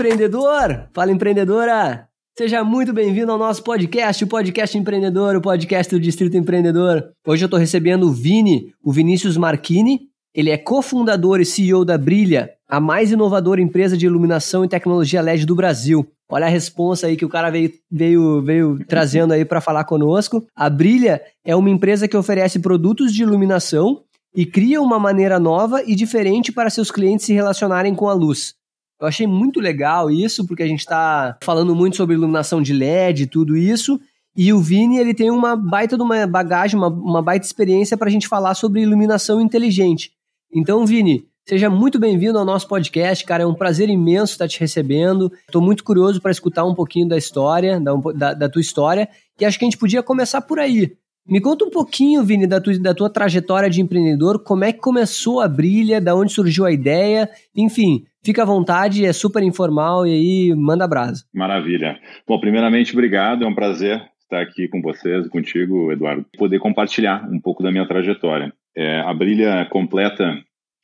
empreendedor! 0.00 0.88
Fala, 0.94 1.12
empreendedora! 1.12 2.08
Seja 2.34 2.64
muito 2.64 2.90
bem-vindo 2.90 3.30
ao 3.30 3.36
nosso 3.36 3.62
podcast, 3.62 4.24
o 4.24 4.26
Podcast 4.26 4.78
Empreendedor, 4.78 5.36
o 5.36 5.42
podcast 5.42 5.94
do 5.94 6.00
Distrito 6.00 6.38
Empreendedor. 6.38 7.10
Hoje 7.26 7.44
eu 7.44 7.46
estou 7.46 7.60
recebendo 7.60 8.04
o 8.04 8.10
Vini, 8.10 8.72
o 8.82 8.90
Vinícius 8.92 9.36
Marchini. 9.36 10.08
Ele 10.34 10.48
é 10.48 10.56
cofundador 10.56 11.38
e 11.38 11.44
CEO 11.44 11.84
da 11.84 11.98
Brilha, 11.98 12.48
a 12.66 12.80
mais 12.80 13.12
inovadora 13.12 13.60
empresa 13.60 13.94
de 13.94 14.06
iluminação 14.06 14.64
e 14.64 14.68
tecnologia 14.68 15.20
LED 15.20 15.44
do 15.44 15.54
Brasil. 15.54 16.06
Olha 16.30 16.46
a 16.46 16.50
responsa 16.50 17.06
aí 17.06 17.14
que 17.14 17.26
o 17.26 17.28
cara 17.28 17.50
veio, 17.50 17.70
veio, 17.90 18.42
veio 18.42 18.78
trazendo 18.88 19.34
aí 19.34 19.44
para 19.44 19.60
falar 19.60 19.84
conosco. 19.84 20.42
A 20.56 20.70
Brilha 20.70 21.20
é 21.44 21.54
uma 21.54 21.68
empresa 21.68 22.08
que 22.08 22.16
oferece 22.16 22.58
produtos 22.58 23.12
de 23.12 23.22
iluminação 23.22 24.00
e 24.34 24.46
cria 24.46 24.80
uma 24.80 24.98
maneira 24.98 25.38
nova 25.38 25.82
e 25.82 25.94
diferente 25.94 26.50
para 26.50 26.70
seus 26.70 26.90
clientes 26.90 27.26
se 27.26 27.34
relacionarem 27.34 27.94
com 27.94 28.08
a 28.08 28.14
luz. 28.14 28.54
Eu 29.00 29.06
achei 29.06 29.26
muito 29.26 29.60
legal 29.60 30.10
isso, 30.10 30.46
porque 30.46 30.62
a 30.62 30.66
gente 30.66 30.80
está 30.80 31.38
falando 31.42 31.74
muito 31.74 31.96
sobre 31.96 32.14
iluminação 32.14 32.60
de 32.60 32.74
LED 32.74 33.22
e 33.22 33.26
tudo 33.26 33.56
isso. 33.56 33.98
E 34.36 34.52
o 34.52 34.60
Vini, 34.60 34.98
ele 34.98 35.14
tem 35.14 35.30
uma 35.30 35.56
baita 35.56 35.96
de 35.96 36.02
uma 36.02 36.26
bagagem, 36.26 36.78
uma, 36.78 36.88
uma 36.88 37.22
baita 37.22 37.46
experiência 37.46 37.96
para 37.96 38.08
a 38.08 38.10
gente 38.10 38.28
falar 38.28 38.54
sobre 38.54 38.82
iluminação 38.82 39.40
inteligente. 39.40 40.12
Então, 40.54 40.84
Vini, 40.84 41.24
seja 41.48 41.70
muito 41.70 41.98
bem-vindo 41.98 42.38
ao 42.38 42.44
nosso 42.44 42.68
podcast, 42.68 43.24
cara. 43.24 43.42
É 43.42 43.46
um 43.46 43.54
prazer 43.54 43.88
imenso 43.88 44.32
estar 44.32 44.46
te 44.46 44.60
recebendo. 44.60 45.32
Estou 45.46 45.62
muito 45.62 45.82
curioso 45.82 46.20
para 46.20 46.30
escutar 46.30 46.66
um 46.66 46.74
pouquinho 46.74 47.08
da 47.08 47.16
história, 47.16 47.80
da, 47.80 47.94
da, 48.14 48.34
da 48.34 48.48
tua 48.50 48.60
história. 48.60 49.08
E 49.40 49.46
acho 49.46 49.58
que 49.58 49.64
a 49.64 49.68
gente 49.68 49.78
podia 49.78 50.02
começar 50.02 50.42
por 50.42 50.58
aí. 50.58 50.92
Me 51.26 51.40
conta 51.40 51.64
um 51.64 51.70
pouquinho, 51.70 52.22
Vini, 52.22 52.46
da 52.46 52.60
tua, 52.60 52.78
da 52.78 52.94
tua 52.94 53.08
trajetória 53.08 53.70
de 53.70 53.80
empreendedor, 53.80 54.42
como 54.42 54.64
é 54.64 54.72
que 54.72 54.80
começou 54.80 55.40
a 55.40 55.48
Brilha, 55.48 56.00
da 56.00 56.14
onde 56.14 56.32
surgiu 56.32 56.66
a 56.66 56.72
ideia, 56.72 57.30
enfim, 57.54 58.04
fica 58.24 58.42
à 58.42 58.46
vontade, 58.46 59.04
é 59.04 59.12
super 59.12 59.42
informal 59.42 60.06
e 60.06 60.12
aí 60.12 60.54
manda 60.54 60.86
brasa. 60.86 61.24
Maravilha. 61.32 61.98
Bom, 62.26 62.38
primeiramente, 62.38 62.92
obrigado, 62.92 63.44
é 63.44 63.46
um 63.46 63.54
prazer 63.54 64.02
estar 64.22 64.40
aqui 64.40 64.68
com 64.68 64.80
vocês, 64.80 65.28
contigo, 65.28 65.90
Eduardo, 65.90 66.24
poder 66.38 66.60
compartilhar 66.60 67.28
um 67.30 67.40
pouco 67.40 67.62
da 67.62 67.72
minha 67.72 67.86
trajetória. 67.86 68.52
É, 68.76 69.00
a 69.00 69.12
Brilha 69.12 69.66
completa 69.68 70.38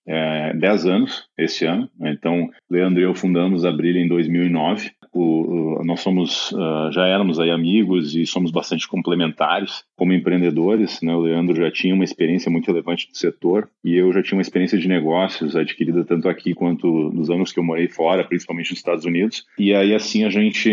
é, 0.06 0.52
10 0.54 0.86
anos 0.86 1.24
esse 1.38 1.64
ano, 1.64 1.88
né? 1.98 2.10
então 2.10 2.48
Leandro 2.70 3.00
e 3.00 3.04
eu 3.04 3.14
fundamos 3.14 3.64
a 3.64 3.72
Brilha 3.72 4.00
em 4.00 4.08
2009 4.08 4.90
o, 5.12 5.82
nós 5.84 6.00
somos, 6.00 6.52
uh, 6.52 6.90
já 6.92 7.06
éramos 7.06 7.38
aí 7.38 7.50
amigos 7.50 8.14
e 8.14 8.26
somos 8.26 8.50
bastante 8.50 8.86
complementares 8.88 9.84
como 9.96 10.12
empreendedores. 10.12 11.00
Né? 11.00 11.14
O 11.14 11.20
Leandro 11.20 11.56
já 11.56 11.70
tinha 11.70 11.94
uma 11.94 12.04
experiência 12.04 12.50
muito 12.50 12.66
relevante 12.66 13.08
do 13.10 13.16
setor 13.16 13.68
e 13.84 13.94
eu 13.94 14.12
já 14.12 14.22
tinha 14.22 14.36
uma 14.36 14.42
experiência 14.42 14.78
de 14.78 14.88
negócios 14.88 15.56
adquirida 15.56 16.04
tanto 16.04 16.28
aqui 16.28 16.54
quanto 16.54 16.86
nos 17.12 17.30
anos 17.30 17.52
que 17.52 17.58
eu 17.58 17.64
morei 17.64 17.88
fora, 17.88 18.24
principalmente 18.24 18.70
nos 18.70 18.78
Estados 18.78 19.04
Unidos. 19.04 19.44
E 19.58 19.74
aí 19.74 19.94
assim 19.94 20.24
a 20.24 20.30
gente 20.30 20.70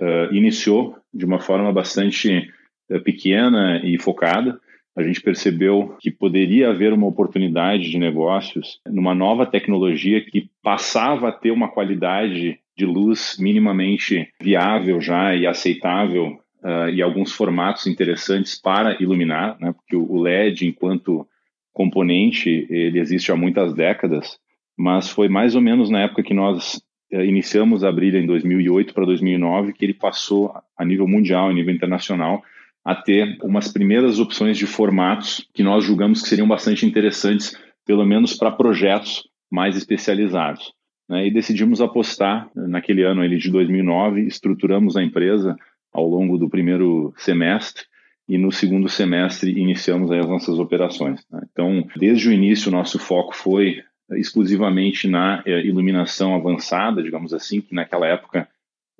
uh, 0.00 0.34
iniciou 0.34 0.96
de 1.12 1.24
uma 1.24 1.38
forma 1.38 1.72
bastante 1.72 2.48
uh, 2.90 3.00
pequena 3.02 3.80
e 3.84 3.98
focada. 3.98 4.58
A 4.96 5.02
gente 5.02 5.20
percebeu 5.20 5.94
que 6.00 6.10
poderia 6.10 6.70
haver 6.70 6.92
uma 6.92 7.06
oportunidade 7.06 7.88
de 7.88 7.98
negócios 7.98 8.80
numa 8.84 9.14
nova 9.14 9.46
tecnologia 9.46 10.20
que 10.24 10.50
passava 10.60 11.28
a 11.28 11.32
ter 11.32 11.52
uma 11.52 11.68
qualidade 11.68 12.58
de 12.78 12.86
luz 12.86 13.36
minimamente 13.40 14.28
viável 14.40 15.00
já 15.00 15.34
e 15.34 15.48
aceitável 15.48 16.38
uh, 16.62 16.88
e 16.88 17.02
alguns 17.02 17.32
formatos 17.32 17.88
interessantes 17.88 18.58
para 18.58 19.02
iluminar, 19.02 19.58
né? 19.60 19.72
porque 19.72 19.96
o 19.96 20.16
LED, 20.22 20.68
enquanto 20.68 21.26
componente, 21.72 22.68
ele 22.70 23.00
existe 23.00 23.32
há 23.32 23.36
muitas 23.36 23.74
décadas, 23.74 24.38
mas 24.76 25.10
foi 25.10 25.28
mais 25.28 25.56
ou 25.56 25.60
menos 25.60 25.90
na 25.90 26.02
época 26.02 26.22
que 26.22 26.32
nós 26.32 26.76
uh, 27.12 27.20
iniciamos 27.20 27.82
a 27.82 27.90
Brilha 27.90 28.18
em 28.20 28.26
2008 28.26 28.94
para 28.94 29.04
2009 29.04 29.72
que 29.72 29.84
ele 29.84 29.94
passou 29.94 30.54
a 30.76 30.84
nível 30.84 31.08
mundial, 31.08 31.48
a 31.48 31.52
nível 31.52 31.74
internacional, 31.74 32.44
a 32.84 32.94
ter 32.94 33.38
umas 33.42 33.72
primeiras 33.72 34.20
opções 34.20 34.56
de 34.56 34.66
formatos 34.66 35.44
que 35.52 35.64
nós 35.64 35.84
julgamos 35.84 36.22
que 36.22 36.28
seriam 36.28 36.46
bastante 36.46 36.86
interessantes, 36.86 37.58
pelo 37.84 38.06
menos 38.06 38.34
para 38.34 38.52
projetos 38.52 39.28
mais 39.50 39.76
especializados 39.76 40.77
né, 41.08 41.26
e 41.26 41.30
decidimos 41.30 41.80
apostar 41.80 42.50
naquele 42.54 43.02
ano 43.02 43.24
ele 43.24 43.36
de 43.36 43.50
2009, 43.50 44.26
estruturamos 44.26 44.96
a 44.96 45.02
empresa 45.02 45.56
ao 45.92 46.06
longo 46.06 46.36
do 46.36 46.48
primeiro 46.48 47.12
semestre 47.16 47.84
e 48.28 48.36
no 48.36 48.52
segundo 48.52 48.88
semestre 48.88 49.58
iniciamos 49.58 50.12
as 50.12 50.28
nossas 50.28 50.58
operações. 50.58 51.24
Né? 51.30 51.40
Então, 51.50 51.86
desde 51.96 52.28
o 52.28 52.32
início, 52.32 52.70
nosso 52.70 52.98
foco 52.98 53.34
foi 53.34 53.82
exclusivamente 54.12 55.08
na 55.08 55.42
é, 55.46 55.60
iluminação 55.66 56.34
avançada, 56.34 57.02
digamos 57.02 57.32
assim, 57.32 57.60
que 57.60 57.74
naquela 57.74 58.06
época 58.06 58.48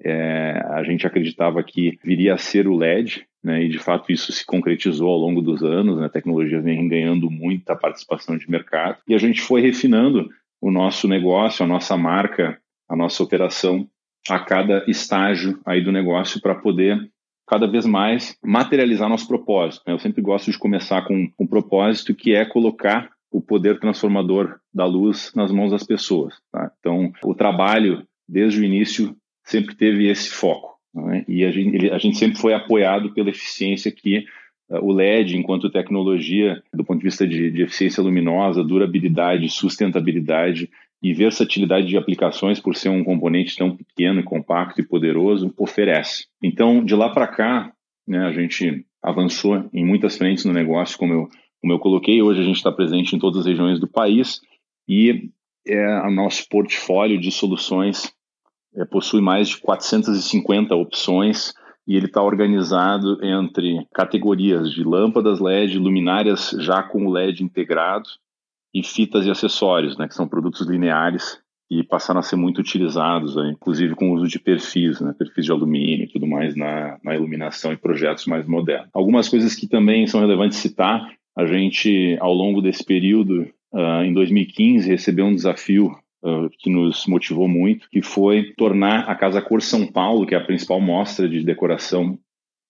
é, 0.02 0.62
a 0.70 0.82
gente 0.82 1.06
acreditava 1.06 1.62
que 1.62 1.98
viria 2.02 2.34
a 2.34 2.38
ser 2.38 2.68
o 2.68 2.76
LED, 2.76 3.26
né, 3.42 3.62
e 3.62 3.68
de 3.68 3.78
fato 3.78 4.12
isso 4.12 4.32
se 4.32 4.44
concretizou 4.44 5.08
ao 5.08 5.18
longo 5.18 5.40
dos 5.40 5.62
anos, 5.62 5.98
né, 5.98 6.06
a 6.06 6.10
tecnologia 6.10 6.60
vem 6.60 6.88
ganhando 6.88 7.30
muita 7.30 7.76
participação 7.76 8.36
de 8.36 8.50
mercado, 8.50 8.98
e 9.06 9.14
a 9.14 9.18
gente 9.18 9.40
foi 9.40 9.60
refinando 9.60 10.28
o 10.60 10.70
nosso 10.70 11.06
negócio, 11.08 11.64
a 11.64 11.68
nossa 11.68 11.96
marca, 11.96 12.60
a 12.88 12.96
nossa 12.96 13.22
operação 13.22 13.88
a 14.28 14.38
cada 14.38 14.84
estágio 14.88 15.60
aí 15.64 15.82
do 15.82 15.92
negócio 15.92 16.40
para 16.40 16.54
poder 16.54 16.98
cada 17.46 17.66
vez 17.66 17.86
mais 17.86 18.36
materializar 18.44 19.08
nosso 19.08 19.26
propósito. 19.26 19.82
Né? 19.86 19.94
Eu 19.94 19.98
sempre 19.98 20.20
gosto 20.20 20.50
de 20.50 20.58
começar 20.58 21.02
com 21.06 21.30
um 21.38 21.46
propósito 21.46 22.14
que 22.14 22.34
é 22.34 22.44
colocar 22.44 23.10
o 23.30 23.40
poder 23.40 23.78
transformador 23.78 24.58
da 24.72 24.84
luz 24.84 25.32
nas 25.34 25.50
mãos 25.50 25.70
das 25.70 25.84
pessoas. 25.84 26.34
Tá? 26.52 26.70
Então, 26.78 27.12
o 27.24 27.34
trabalho, 27.34 28.06
desde 28.28 28.60
o 28.60 28.64
início, 28.64 29.16
sempre 29.44 29.74
teve 29.74 30.08
esse 30.08 30.30
foco. 30.30 30.78
Né? 30.94 31.24
E 31.26 31.44
a 31.44 31.50
gente, 31.50 31.90
a 31.90 31.98
gente 31.98 32.18
sempre 32.18 32.38
foi 32.38 32.52
apoiado 32.52 33.12
pela 33.14 33.30
eficiência 33.30 33.90
que 33.90 34.24
o 34.70 34.92
LED, 34.92 35.36
enquanto 35.36 35.70
tecnologia, 35.70 36.62
do 36.72 36.84
ponto 36.84 36.98
de 36.98 37.04
vista 37.04 37.26
de, 37.26 37.50
de, 37.50 37.62
eficiência 37.62 38.02
luminosa, 38.02 38.62
durabilidade, 38.62 39.48
sustentabilidade 39.48 40.68
e 41.02 41.14
versatilidade 41.14 41.86
de 41.86 41.96
aplicações, 41.96 42.60
por 42.60 42.76
ser 42.76 42.90
um 42.90 43.02
componente 43.02 43.56
tão 43.56 43.74
pequeno, 43.74 44.22
compacto 44.22 44.80
e 44.80 44.86
poderoso, 44.86 45.52
oferece. 45.56 46.26
Então, 46.42 46.84
de 46.84 46.94
lá 46.94 47.08
para 47.08 47.26
cá, 47.26 47.72
né, 48.06 48.26
a 48.26 48.32
gente 48.32 48.84
avançou 49.02 49.68
em 49.72 49.84
muitas 49.84 50.18
frentes 50.18 50.44
no 50.44 50.52
negócio, 50.52 50.98
como 50.98 51.12
eu, 51.12 51.28
como 51.60 51.72
eu 51.72 51.78
coloquei. 51.78 52.20
Hoje 52.20 52.40
a 52.40 52.44
gente 52.44 52.56
está 52.56 52.72
presente 52.72 53.14
em 53.14 53.18
todas 53.18 53.40
as 53.40 53.46
regiões 53.46 53.80
do 53.80 53.88
país 53.88 54.40
e 54.88 55.30
é, 55.66 56.00
o 56.00 56.10
nosso 56.10 56.48
portfólio 56.48 57.20
de 57.20 57.30
soluções 57.30 58.12
é, 58.76 58.84
possui 58.84 59.20
mais 59.20 59.48
de 59.48 59.58
450 59.58 60.74
opções 60.74 61.54
e 61.88 61.96
ele 61.96 62.04
está 62.04 62.22
organizado 62.22 63.18
entre 63.24 63.86
categorias 63.94 64.70
de 64.70 64.84
lâmpadas 64.84 65.40
LED, 65.40 65.78
luminárias 65.78 66.54
já 66.58 66.82
com 66.82 67.06
o 67.06 67.10
LED 67.10 67.42
integrado 67.42 68.10
e 68.74 68.82
fitas 68.82 69.24
e 69.24 69.30
acessórios, 69.30 69.96
né, 69.96 70.06
que 70.06 70.14
são 70.14 70.28
produtos 70.28 70.68
lineares 70.68 71.40
e 71.70 71.82
passaram 71.82 72.20
a 72.20 72.22
ser 72.22 72.36
muito 72.36 72.58
utilizados, 72.58 73.36
né, 73.36 73.52
inclusive 73.52 73.94
com 73.94 74.10
o 74.10 74.14
uso 74.16 74.28
de 74.28 74.38
perfis, 74.38 75.00
né, 75.00 75.14
perfis 75.18 75.46
de 75.46 75.50
alumínio 75.50 76.04
e 76.04 76.08
tudo 76.08 76.26
mais 76.26 76.54
na, 76.54 76.98
na 77.02 77.14
iluminação 77.14 77.72
e 77.72 77.76
projetos 77.78 78.26
mais 78.26 78.46
modernos. 78.46 78.90
Algumas 78.92 79.26
coisas 79.26 79.54
que 79.54 79.66
também 79.66 80.06
são 80.06 80.20
relevantes 80.20 80.58
citar, 80.58 81.10
a 81.34 81.46
gente, 81.46 82.18
ao 82.20 82.34
longo 82.34 82.60
desse 82.60 82.84
período, 82.84 83.48
uh, 83.72 84.02
em 84.04 84.12
2015, 84.12 84.88
recebeu 84.90 85.24
um 85.24 85.34
desafio 85.34 85.96
que 86.58 86.70
nos 86.70 87.06
motivou 87.06 87.48
muito, 87.48 87.88
que 87.90 88.02
foi 88.02 88.52
tornar 88.56 89.08
a 89.08 89.14
Casa 89.14 89.40
Cor 89.40 89.62
São 89.62 89.86
Paulo, 89.86 90.26
que 90.26 90.34
é 90.34 90.38
a 90.38 90.44
principal 90.44 90.80
mostra 90.80 91.28
de 91.28 91.44
decoração 91.44 92.18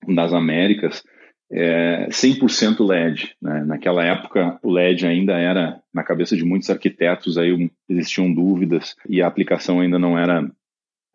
das 0.06 0.32
Américas, 0.32 1.02
é, 1.50 2.08
100% 2.10 2.86
LED. 2.86 3.34
Né? 3.40 3.64
Naquela 3.64 4.04
época, 4.04 4.58
o 4.62 4.70
LED 4.70 5.06
ainda 5.06 5.38
era, 5.38 5.80
na 5.92 6.02
cabeça 6.02 6.36
de 6.36 6.44
muitos 6.44 6.68
arquitetos, 6.70 7.38
aí 7.38 7.70
existiam 7.88 8.32
dúvidas 8.32 8.94
e 9.08 9.22
a 9.22 9.26
aplicação 9.26 9.80
ainda 9.80 9.98
não 9.98 10.18
era 10.18 10.50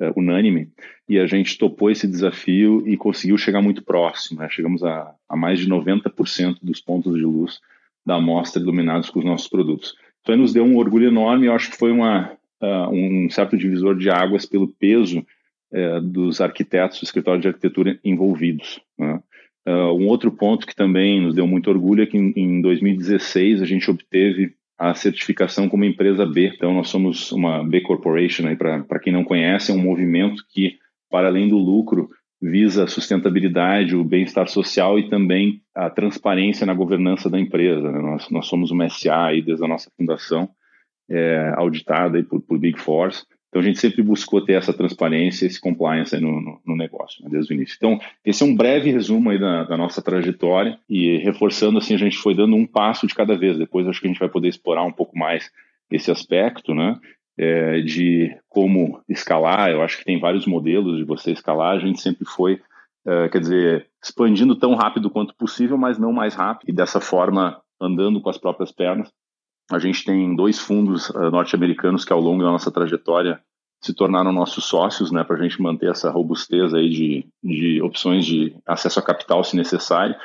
é, 0.01 0.11
unânime. 0.15 0.69
E 1.07 1.19
a 1.19 1.27
gente 1.27 1.57
topou 1.57 1.91
esse 1.91 2.07
desafio 2.07 2.87
e 2.87 2.97
conseguiu 2.97 3.37
chegar 3.37 3.61
muito 3.61 3.83
próximo. 3.83 4.39
Né? 4.39 4.47
Chegamos 4.49 4.83
a, 4.83 5.13
a 5.29 5.35
mais 5.35 5.59
de 5.59 5.69
90% 5.69 6.57
dos 6.61 6.81
pontos 6.81 7.15
de 7.15 7.23
luz 7.23 7.59
da 8.05 8.15
amostra 8.15 8.61
iluminados 8.61 9.09
com 9.09 9.19
os 9.19 9.25
nossos 9.25 9.47
produtos. 9.47 9.95
Então, 10.23 10.37
nos 10.37 10.53
deu 10.53 10.63
um 10.63 10.77
orgulho 10.77 11.07
enorme. 11.07 11.47
Eu 11.47 11.53
acho 11.53 11.69
que 11.69 11.77
foi 11.77 11.91
uma, 11.91 12.31
uh, 12.61 12.89
um 12.89 13.29
certo 13.29 13.57
divisor 13.57 13.95
de 13.95 14.09
águas 14.09 14.45
pelo 14.45 14.67
peso 14.67 15.19
uh, 15.19 16.01
dos 16.01 16.39
arquitetos 16.39 16.99
do 16.99 17.03
escritório 17.03 17.41
de 17.41 17.49
arquitetura 17.49 17.99
envolvidos. 18.03 18.79
Né? 18.97 19.21
Uh, 19.67 19.93
um 19.97 20.07
outro 20.07 20.31
ponto 20.31 20.65
que 20.65 20.75
também 20.75 21.21
nos 21.21 21.35
deu 21.35 21.45
muito 21.45 21.69
orgulho 21.69 22.03
é 22.03 22.05
que 22.05 22.17
em, 22.17 22.33
em 22.37 22.61
2016 22.61 23.61
a 23.61 23.65
gente 23.65 23.89
obteve 23.91 24.53
a 24.77 24.93
certificação 24.93 25.67
como 25.69 25.83
empresa 25.83 26.25
B. 26.25 26.53
Então, 26.55 26.73
nós 26.73 26.89
somos 26.89 27.31
uma 27.33 27.63
B 27.63 27.81
Corporation. 27.81 28.43
Para 28.55 28.99
quem 28.99 29.11
não 29.11 29.23
conhece, 29.23 29.71
é 29.71 29.75
um 29.75 29.81
movimento 29.81 30.43
que, 30.49 30.77
para 31.09 31.27
além 31.27 31.49
do 31.49 31.57
lucro, 31.57 32.09
visa 32.43 32.83
a 32.83 32.87
sustentabilidade, 32.87 33.95
o 33.95 34.03
bem-estar 34.03 34.49
social 34.49 34.99
e 34.99 35.09
também 35.09 35.61
a 35.73 35.89
transparência 35.89 36.65
na 36.65 36.73
governança 36.73 37.29
da 37.29 37.39
empresa. 37.39 37.89
Né? 37.89 37.99
Nós, 37.99 38.29
nós 38.29 38.47
somos 38.47 38.69
uma 38.69 38.89
SA 38.89 39.27
aí 39.27 39.41
desde 39.41 39.63
a 39.63 39.67
nossa 39.67 39.89
fundação, 39.97 40.49
é, 41.09 41.53
auditada 41.55 42.17
aí 42.17 42.23
por, 42.23 42.41
por 42.41 42.59
Big 42.59 42.77
Force. 42.77 43.23
Então 43.47 43.61
a 43.61 43.65
gente 43.65 43.79
sempre 43.79 44.01
buscou 44.01 44.43
ter 44.43 44.53
essa 44.53 44.73
transparência, 44.73 45.45
esse 45.45 45.61
compliance 45.61 46.19
no, 46.19 46.41
no, 46.41 46.59
no, 46.65 46.75
negócio, 46.75 47.23
né, 47.23 47.29
desde 47.31 47.53
o 47.53 47.55
início. 47.55 47.75
Então 47.77 47.97
esse 48.25 48.43
é 48.43 48.45
um 48.45 48.55
breve 48.55 48.91
resumo 48.91 49.29
aí 49.29 49.39
da, 49.39 49.63
da, 49.63 49.77
nossa 49.77 50.01
trajetória 50.01 50.77
e 50.89 51.17
reforçando 51.19 51.77
assim 51.77 51.93
a 51.93 51.99
gente 51.99 52.17
foi 52.17 52.35
dando 52.35 52.55
um 52.55 52.65
passo 52.65 53.07
de 53.07 53.15
cada 53.15 53.37
vez. 53.37 53.57
Depois 53.57 53.87
acho 53.87 54.01
que 54.01 54.07
a 54.07 54.09
gente 54.09 54.19
vai 54.19 54.29
poder 54.29 54.49
explorar 54.49 54.83
um 54.83 54.91
pouco 54.91 55.17
mais 55.17 55.49
esse 55.89 56.11
aspecto, 56.11 56.73
né? 56.73 56.99
É, 57.37 57.81
de 57.81 58.35
como 58.47 59.01
escalar. 59.09 59.71
Eu 59.71 59.81
acho 59.81 59.97
que 59.97 60.05
tem 60.05 60.19
vários 60.19 60.45
modelos 60.45 60.97
de 60.97 61.03
você 61.03 61.31
escalar. 61.31 61.75
A 61.75 61.79
gente 61.79 61.99
sempre 61.99 62.25
foi, 62.25 62.61
é, 63.07 63.27
quer 63.29 63.39
dizer, 63.39 63.87
expandindo 64.03 64.55
tão 64.55 64.75
rápido 64.75 65.09
quanto 65.09 65.35
possível, 65.35 65.77
mas 65.77 65.97
não 65.97 66.13
mais 66.13 66.35
rápido. 66.35 66.69
E 66.69 66.73
dessa 66.73 67.01
forma 67.01 67.59
andando 67.81 68.21
com 68.21 68.29
as 68.29 68.37
próprias 68.37 68.71
pernas 68.71 69.11
a 69.71 69.79
gente 69.79 70.03
tem 70.03 70.35
dois 70.35 70.59
fundos 70.59 71.09
uh, 71.09 71.31
norte-americanos 71.31 72.03
que 72.03 72.13
ao 72.13 72.19
longo 72.19 72.43
da 72.43 72.51
nossa 72.51 72.71
trajetória 72.71 73.39
se 73.81 73.93
tornaram 73.93 74.31
nossos 74.31 74.65
sócios, 74.65 75.11
né, 75.11 75.23
para 75.23 75.35
a 75.35 75.41
gente 75.41 75.61
manter 75.61 75.89
essa 75.89 76.09
robustez 76.09 76.73
aí 76.73 76.89
de, 76.89 77.27
de 77.43 77.81
opções 77.81 78.25
de 78.25 78.55
acesso 78.65 78.99
a 78.99 79.03
capital 79.03 79.43
se 79.43 79.57
necessário, 79.57 80.15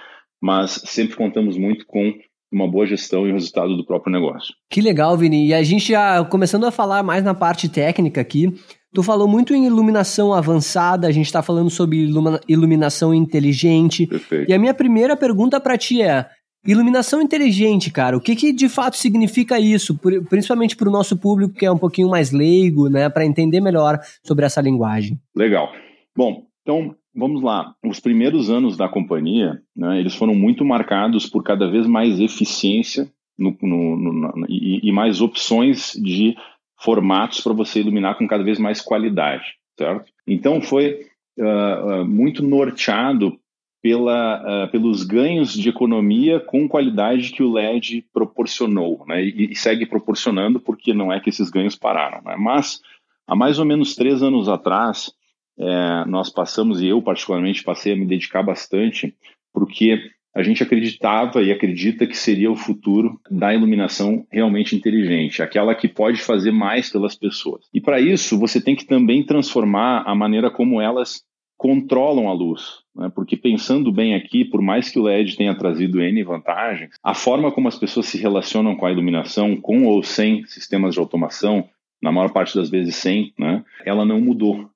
mas 0.41 0.71
sempre 0.87 1.17
contamos 1.17 1.57
muito 1.57 1.85
com 1.85 2.15
uma 2.53 2.71
boa 2.71 2.87
gestão 2.87 3.27
e 3.27 3.31
o 3.31 3.35
resultado 3.35 3.77
do 3.77 3.85
próprio 3.85 4.13
negócio. 4.13 4.55
Que 4.71 4.81
legal, 4.81 5.17
Vini. 5.17 5.49
E 5.49 5.55
a 5.55 5.63
gente 5.63 5.89
já 5.93 6.25
começando 6.25 6.65
a 6.65 6.71
falar 6.71 7.03
mais 7.03 7.23
na 7.23 7.35
parte 7.35 7.69
técnica 7.69 8.21
aqui, 8.21 8.53
tu 8.95 9.03
falou 9.03 9.29
muito 9.29 9.55
em 9.55 9.67
iluminação 9.67 10.33
avançada, 10.33 11.07
a 11.07 11.13
gente 11.13 11.27
está 11.27 11.43
falando 11.43 11.71
sobre 11.71 12.09
iluminação 12.49 13.13
inteligente. 13.13 14.07
Perfeito. 14.07 14.51
E 14.51 14.55
a 14.55 14.59
minha 14.59 14.75
primeira 14.75 15.17
pergunta 15.17 15.61
para 15.61 15.77
ti 15.77 16.03
é, 16.03 16.27
Iluminação 16.67 17.23
inteligente, 17.23 17.91
cara, 17.91 18.17
o 18.17 18.21
que, 18.21 18.35
que 18.35 18.53
de 18.53 18.69
fato 18.69 18.97
significa 18.97 19.61
isso? 19.61 19.97
Principalmente 20.29 20.77
para 20.77 20.89
o 20.89 20.93
nosso 20.93 21.17
público 21.17 21.55
que 21.55 21.65
é 21.65 21.71
um 21.71 21.79
pouquinho 21.79 22.11
mais 22.11 22.33
leigo, 22.33 22.89
né, 22.91 23.09
para 23.09 23.25
entender 23.25 23.61
melhor 23.61 23.99
sobre 24.27 24.45
essa 24.45 24.61
linguagem. 24.61 25.19
Legal. 25.37 25.71
Bom, 26.17 26.43
então 26.63 26.95
vamos 27.15 27.43
lá. 27.43 27.75
Os 27.85 28.01
primeiros 28.01 28.51
anos 28.51 28.77
da 28.77 28.89
companhia, 28.89 29.61
né, 29.77 29.99
eles 29.99 30.15
foram 30.15 30.35
muito 30.35 30.65
marcados 30.65 31.27
por 31.27 31.43
cada 31.43 31.71
vez 31.71 31.87
mais 31.87 32.21
eficiência 32.21 33.11
no, 33.39 33.57
no, 33.63 33.97
no, 33.97 34.47
e, 34.49 34.89
e 34.89 34.93
mais 34.93 35.21
opções 35.21 35.93
de 35.93 36.37
formatos 36.81 37.41
para 37.41 37.53
você 37.53 37.81
iluminar 37.81 38.17
com 38.17 38.27
cada 38.27 38.45
vez 38.45 38.59
mais 38.59 38.81
qualidade, 38.81 39.55
certo? 39.77 40.13
Então 40.27 40.61
foi 40.61 41.07
uh, 41.39 42.03
uh, 42.03 42.05
muito 42.05 42.43
norteado 42.43 43.39
pela, 43.83 44.67
uh, 44.67 44.71
pelos 44.71 45.05
ganhos 45.05 45.53
de 45.53 45.69
economia 45.69 46.41
com 46.41 46.69
qualidade 46.69 47.31
que 47.31 47.43
o 47.43 47.53
LED 47.53 48.05
proporcionou, 48.13 49.05
né? 49.07 49.25
E, 49.25 49.53
e, 49.53 49.57
segue 49.57 49.87
proporcionando 49.87 50.61
porque 50.61 50.93
não 50.93 51.13
é 51.13 51.21
que 51.21 51.31
esses 51.31 51.51
ganhos 51.51 51.77
pararam, 51.77 52.21
né? 52.23 52.37
Mas 52.37 52.81
há 53.27 53.37
mais 53.37 53.59
ou 53.59 53.65
menos 53.65 53.95
três 53.95 54.23
anos 54.23 54.49
atrás 54.49 55.13
é, 55.59 56.05
nós 56.07 56.31
passamos 56.31 56.81
e 56.81 56.89
eu 56.89 57.03
particularmente 57.03 57.63
passei 57.63 57.93
a 57.93 57.97
me 57.97 58.07
dedicar 58.07 58.43
bastante 58.43 59.15
porque 59.53 59.99
a 60.35 60.43
gente 60.43 60.63
acreditava 60.63 61.43
e 61.43 61.51
acredita 61.51 62.07
que 62.07 62.17
seria 62.17 62.51
o 62.51 62.57
futuro 62.57 63.19
da 63.29 63.53
iluminação 63.53 64.25
realmente 64.31 64.77
inteligente, 64.77 65.43
aquela 65.43 65.75
que 65.75 65.89
pode 65.89 66.21
fazer 66.21 66.53
mais 66.53 66.91
pelas 66.91 67.17
pessoas. 67.17 67.67
E 67.75 67.81
para 67.81 68.01
isso 68.01 68.39
você 68.39 68.61
tem 68.61 68.77
que 68.77 68.87
também 68.87 69.25
transformar 69.25 70.05
a 70.07 70.15
maneira 70.15 70.51
como 70.51 70.81
elas 70.81 71.25
controlam 71.57 72.29
a 72.29 72.33
luz. 72.33 72.85
Né? 72.95 73.11
Porque 73.13 73.37
pensando 73.37 73.91
bem 73.91 74.15
aqui, 74.15 74.45
por 74.45 74.63
mais 74.63 74.89
que 74.89 74.99
o 74.99 75.03
LED 75.03 75.37
tenha 75.37 75.59
trazido 75.59 76.01
N 76.01 76.23
vantagens, 76.23 76.95
a 77.03 77.15
forma 77.15 77.51
como 77.51 77.67
as 77.67 77.77
pessoas 77.77 78.07
se 78.07 78.17
relacionam 78.17 78.77
com 78.77 78.87
a 78.87 78.93
iluminação, 78.93 79.57
com 79.57 79.87
ou 79.87 80.03
sem 80.05 80.47
sistemas 80.47 80.95
de 80.95 81.01
automação, 81.01 81.69
na 82.01 82.13
maior 82.13 82.31
parte 82.33 82.55
das 82.55 82.71
vezes 82.71 82.95
sem, 82.95 83.33
né? 83.37 83.65
ela 83.85 84.05
não 84.05 84.21
mudou. 84.21 84.71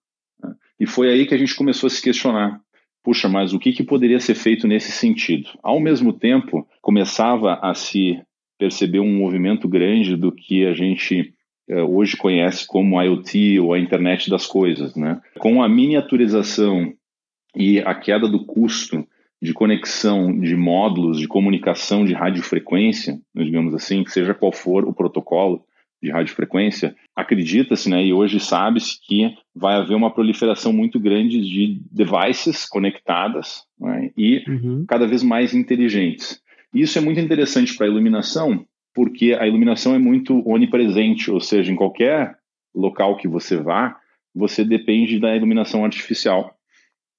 E 0.82 0.86
foi 0.86 1.12
aí 1.12 1.26
que 1.26 1.32
a 1.32 1.38
gente 1.38 1.54
começou 1.54 1.86
a 1.86 1.90
se 1.90 2.02
questionar. 2.02 2.60
Puxa, 3.04 3.28
mas 3.28 3.54
o 3.54 3.58
que, 3.60 3.72
que 3.72 3.84
poderia 3.84 4.18
ser 4.18 4.34
feito 4.34 4.66
nesse 4.66 4.90
sentido? 4.90 5.48
Ao 5.62 5.78
mesmo 5.78 6.12
tempo, 6.12 6.66
começava 6.80 7.54
a 7.62 7.72
se 7.72 8.20
perceber 8.58 8.98
um 8.98 9.16
movimento 9.16 9.68
grande 9.68 10.16
do 10.16 10.32
que 10.32 10.66
a 10.66 10.74
gente 10.74 11.32
é, 11.68 11.80
hoje 11.84 12.16
conhece 12.16 12.66
como 12.66 13.00
IoT 13.00 13.60
ou 13.60 13.72
a 13.72 13.78
internet 13.78 14.28
das 14.28 14.44
coisas. 14.44 14.96
Né? 14.96 15.20
Com 15.38 15.62
a 15.62 15.68
miniaturização 15.68 16.92
e 17.54 17.78
a 17.78 17.94
queda 17.94 18.26
do 18.26 18.44
custo 18.44 19.06
de 19.40 19.52
conexão 19.52 20.36
de 20.36 20.56
módulos 20.56 21.20
de 21.20 21.28
comunicação 21.28 22.04
de 22.04 22.12
radiofrequência, 22.12 23.20
digamos 23.32 23.72
assim, 23.72 24.04
seja 24.08 24.34
qual 24.34 24.50
for 24.50 24.84
o 24.84 24.92
protocolo 24.92 25.64
de 26.02 26.10
radiofrequência, 26.10 26.96
acredita-se, 27.14 27.88
né, 27.88 28.04
e 28.04 28.12
hoje 28.12 28.40
sabe-se 28.40 28.98
que 29.06 29.32
vai 29.54 29.76
haver 29.76 29.94
uma 29.94 30.12
proliferação 30.12 30.72
muito 30.72 30.98
grande 30.98 31.40
de 31.40 31.80
devices 31.90 32.66
conectadas 32.66 33.62
né, 33.78 34.10
e 34.16 34.42
uhum. 34.48 34.84
cada 34.88 35.06
vez 35.06 35.22
mais 35.22 35.54
inteligentes. 35.54 36.42
Isso 36.74 36.98
é 36.98 37.00
muito 37.00 37.20
interessante 37.20 37.76
para 37.76 37.86
a 37.86 37.90
iluminação, 37.90 38.66
porque 38.94 39.36
a 39.38 39.46
iluminação 39.46 39.94
é 39.94 39.98
muito 39.98 40.42
onipresente, 40.48 41.30
ou 41.30 41.40
seja, 41.40 41.70
em 41.70 41.76
qualquer 41.76 42.36
local 42.74 43.16
que 43.16 43.28
você 43.28 43.56
vá, 43.56 43.96
você 44.34 44.64
depende 44.64 45.20
da 45.20 45.36
iluminação 45.36 45.84
artificial. 45.84 46.56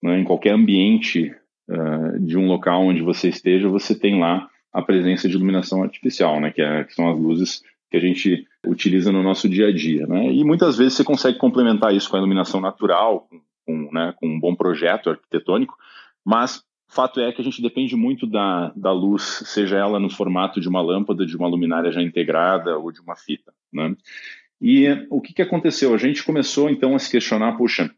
Né? 0.01 0.19
Em 0.19 0.23
qualquer 0.23 0.53
ambiente 0.53 1.33
uh, 1.69 2.19
de 2.19 2.37
um 2.37 2.47
local 2.47 2.83
onde 2.83 3.01
você 3.01 3.29
esteja, 3.29 3.69
você 3.69 3.97
tem 3.97 4.19
lá 4.19 4.49
a 4.73 4.81
presença 4.81 5.29
de 5.29 5.35
iluminação 5.35 5.83
artificial, 5.83 6.41
né? 6.41 6.51
que, 6.51 6.61
é, 6.61 6.83
que 6.83 6.93
são 6.93 7.09
as 7.09 7.17
luzes 7.17 7.61
que 7.93 7.97
a 7.97 7.99
gente 7.99 8.47
utiliza 8.65 9.11
no 9.11 9.21
nosso 9.21 9.47
dia 9.47 9.67
a 9.67 9.71
dia. 9.71 10.07
Né? 10.07 10.33
E 10.33 10.43
muitas 10.43 10.75
vezes 10.75 10.95
você 10.95 11.03
consegue 11.03 11.37
complementar 11.37 11.93
isso 11.93 12.09
com 12.09 12.15
a 12.15 12.19
iluminação 12.19 12.59
natural, 12.59 13.27
com, 13.29 13.39
com, 13.67 13.93
né, 13.93 14.15
com 14.17 14.27
um 14.27 14.39
bom 14.39 14.55
projeto 14.55 15.11
arquitetônico, 15.11 15.77
mas 16.25 16.63
Fato 16.93 17.19
é 17.19 17.31
que 17.31 17.41
a 17.41 17.43
gente 17.43 17.59
depende 17.59 17.95
muito 17.95 18.27
da, 18.27 18.71
da 18.75 18.91
luz, 18.91 19.23
seja 19.45 19.77
ela 19.77 19.99
no 19.99 20.11
formato 20.11 20.61
de 20.61 20.69
uma 20.69 20.79
lâmpada, 20.79 21.25
de 21.25 21.35
uma 21.35 21.47
luminária 21.47 21.91
já 21.91 22.03
integrada 22.03 22.77
ou 22.77 22.91
de 22.91 23.01
uma 23.01 23.15
fita. 23.15 23.51
Né? 23.73 23.95
E 24.61 25.07
o 25.09 25.19
que, 25.19 25.33
que 25.33 25.41
aconteceu? 25.41 25.91
A 25.95 25.97
gente 25.97 26.23
começou 26.23 26.69
então 26.69 26.93
a 26.93 26.99
se 26.99 27.09
questionar: 27.09 27.57
puxa, 27.57 27.89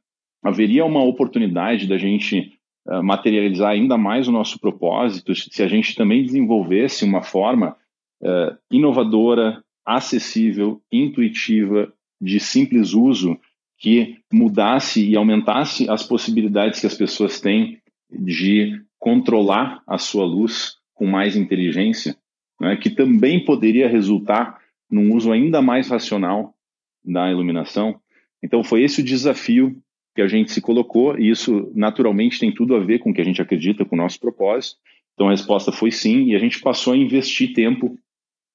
haveria 0.41 0.85
uma 0.85 1.03
oportunidade 1.03 1.87
da 1.87 1.97
gente 1.97 2.53
uh, 2.87 3.03
materializar 3.03 3.71
ainda 3.71 3.97
mais 3.97 4.29
o 4.29 4.31
nosso 4.31 4.57
propósito 4.59 5.35
se 5.35 5.61
a 5.61 5.67
gente 5.67 5.93
também 5.93 6.23
desenvolvesse 6.23 7.03
uma 7.03 7.21
forma 7.21 7.75
uh, 8.21 8.57
inovadora, 8.71 9.61
acessível, 9.85 10.81
intuitiva, 10.91 11.93
de 12.19 12.39
simples 12.39 12.93
uso 12.93 13.37
que 13.77 14.17
mudasse 14.31 15.05
e 15.05 15.15
aumentasse 15.15 15.89
as 15.89 16.03
possibilidades 16.03 16.79
que 16.79 16.87
as 16.87 16.95
pessoas 16.95 17.39
têm 17.39 17.79
de 18.09 18.81
controlar 18.97 19.83
a 19.85 19.97
sua 19.97 20.25
luz 20.25 20.77
com 20.93 21.05
mais 21.05 21.35
inteligência, 21.35 22.15
né, 22.59 22.75
que 22.77 22.89
também 22.89 23.43
poderia 23.43 23.87
resultar 23.87 24.59
num 24.89 25.13
uso 25.13 25.31
ainda 25.31 25.61
mais 25.61 25.89
racional 25.89 26.55
da 27.03 27.29
iluminação. 27.29 27.99
Então, 28.41 28.63
foi 28.63 28.83
esse 28.83 29.01
o 29.01 29.03
desafio 29.03 29.77
que 30.15 30.21
a 30.21 30.27
gente 30.27 30.51
se 30.51 30.61
colocou, 30.61 31.19
e 31.19 31.29
isso 31.29 31.71
naturalmente 31.75 32.39
tem 32.39 32.51
tudo 32.53 32.75
a 32.75 32.79
ver 32.79 32.99
com 32.99 33.09
o 33.09 33.13
que 33.13 33.21
a 33.21 33.25
gente 33.25 33.41
acredita, 33.41 33.83
com 33.83 33.95
o 33.95 33.99
nosso 33.99 34.19
propósito. 34.19 34.79
Então, 35.13 35.27
a 35.27 35.31
resposta 35.31 35.71
foi 35.71 35.91
sim, 35.91 36.25
e 36.25 36.35
a 36.35 36.39
gente 36.39 36.61
passou 36.61 36.93
a 36.93 36.97
investir 36.97 37.53
tempo 37.53 37.97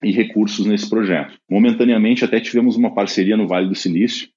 e 0.03 0.11
recursos 0.11 0.67
nesse 0.67 0.89
projeto. 0.89 1.39
Momentaneamente, 1.49 2.25
até 2.25 2.41
tivemos 2.41 2.77
uma 2.77 2.95
parceria 2.95 3.37
no 3.37 3.47
Vale 3.47 3.69
do 3.69 3.75
Silício, 3.75 4.29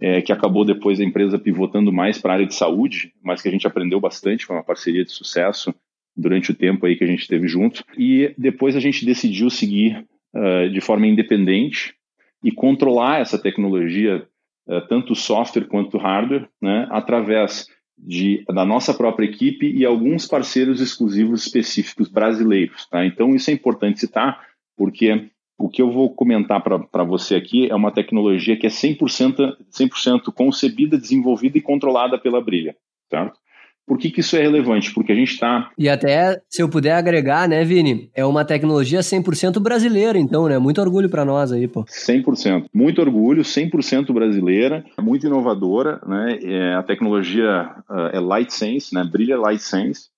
é, 0.00 0.20
que 0.20 0.32
acabou 0.32 0.64
depois 0.64 0.98
a 0.98 1.04
empresa 1.04 1.38
pivotando 1.38 1.92
mais 1.92 2.18
para 2.18 2.32
a 2.32 2.34
área 2.34 2.46
de 2.46 2.54
saúde, 2.54 3.12
mas 3.22 3.40
que 3.40 3.48
a 3.48 3.52
gente 3.52 3.66
aprendeu 3.66 4.00
bastante, 4.00 4.44
foi 4.44 4.56
uma 4.56 4.64
parceria 4.64 5.04
de 5.04 5.12
sucesso 5.12 5.72
durante 6.16 6.50
o 6.50 6.54
tempo 6.54 6.84
aí 6.84 6.96
que 6.96 7.04
a 7.04 7.06
gente 7.06 7.22
esteve 7.22 7.46
junto. 7.46 7.84
E 7.96 8.34
depois 8.36 8.74
a 8.74 8.80
gente 8.80 9.06
decidiu 9.06 9.48
seguir 9.48 10.04
uh, 10.34 10.68
de 10.68 10.80
forma 10.80 11.06
independente 11.06 11.94
e 12.42 12.50
controlar 12.50 13.20
essa 13.20 13.38
tecnologia, 13.38 14.26
uh, 14.66 14.86
tanto 14.88 15.14
software 15.14 15.68
quanto 15.68 15.98
hardware, 15.98 16.48
né, 16.60 16.88
através 16.90 17.68
de, 17.96 18.44
da 18.52 18.64
nossa 18.64 18.92
própria 18.92 19.26
equipe 19.26 19.70
e 19.70 19.84
alguns 19.84 20.26
parceiros 20.26 20.80
exclusivos 20.80 21.46
específicos 21.46 22.08
brasileiros. 22.08 22.86
Tá? 22.88 23.06
Então 23.06 23.34
isso 23.34 23.50
é 23.50 23.54
importante 23.54 24.00
citar, 24.00 24.44
porque 24.76 25.30
o 25.58 25.68
que 25.68 25.80
eu 25.80 25.90
vou 25.90 26.14
comentar 26.14 26.62
para 26.62 27.04
você 27.04 27.36
aqui 27.36 27.70
é 27.70 27.74
uma 27.74 27.92
tecnologia 27.92 28.56
que 28.56 28.66
é 28.66 28.70
100%, 28.70 29.56
100 29.70 29.88
concebida, 30.34 30.98
desenvolvida 30.98 31.56
e 31.58 31.62
controlada 31.62 32.18
pela 32.18 32.42
Brilha, 32.42 32.74
certo? 33.08 33.38
Por 33.86 33.98
que, 33.98 34.10
que 34.10 34.20
isso 34.20 34.36
é 34.36 34.40
relevante? 34.40 34.94
Porque 34.94 35.10
a 35.12 35.14
gente 35.14 35.32
está. 35.32 35.70
E 35.76 35.88
até, 35.88 36.40
se 36.48 36.62
eu 36.62 36.68
puder 36.68 36.92
agregar, 36.92 37.48
né, 37.48 37.64
Vini? 37.64 38.10
É 38.14 38.24
uma 38.24 38.44
tecnologia 38.44 39.00
100% 39.00 39.60
brasileira, 39.60 40.18
então, 40.18 40.48
né? 40.48 40.56
Muito 40.58 40.80
orgulho 40.80 41.10
para 41.10 41.24
nós 41.24 41.50
aí, 41.50 41.66
pô. 41.66 41.84
100%. 41.84 42.66
Muito 42.72 43.00
orgulho, 43.00 43.42
100% 43.42 44.12
brasileira, 44.12 44.84
muito 45.00 45.26
inovadora, 45.26 46.00
né? 46.06 46.38
É, 46.42 46.74
a 46.74 46.82
tecnologia 46.82 47.74
uh, 47.90 48.16
é 48.16 48.20
Light 48.20 48.54
Sense, 48.54 48.94
né? 48.94 49.04
Brilha 49.04 49.36
Light 49.36 49.62
Sense. 49.62 50.10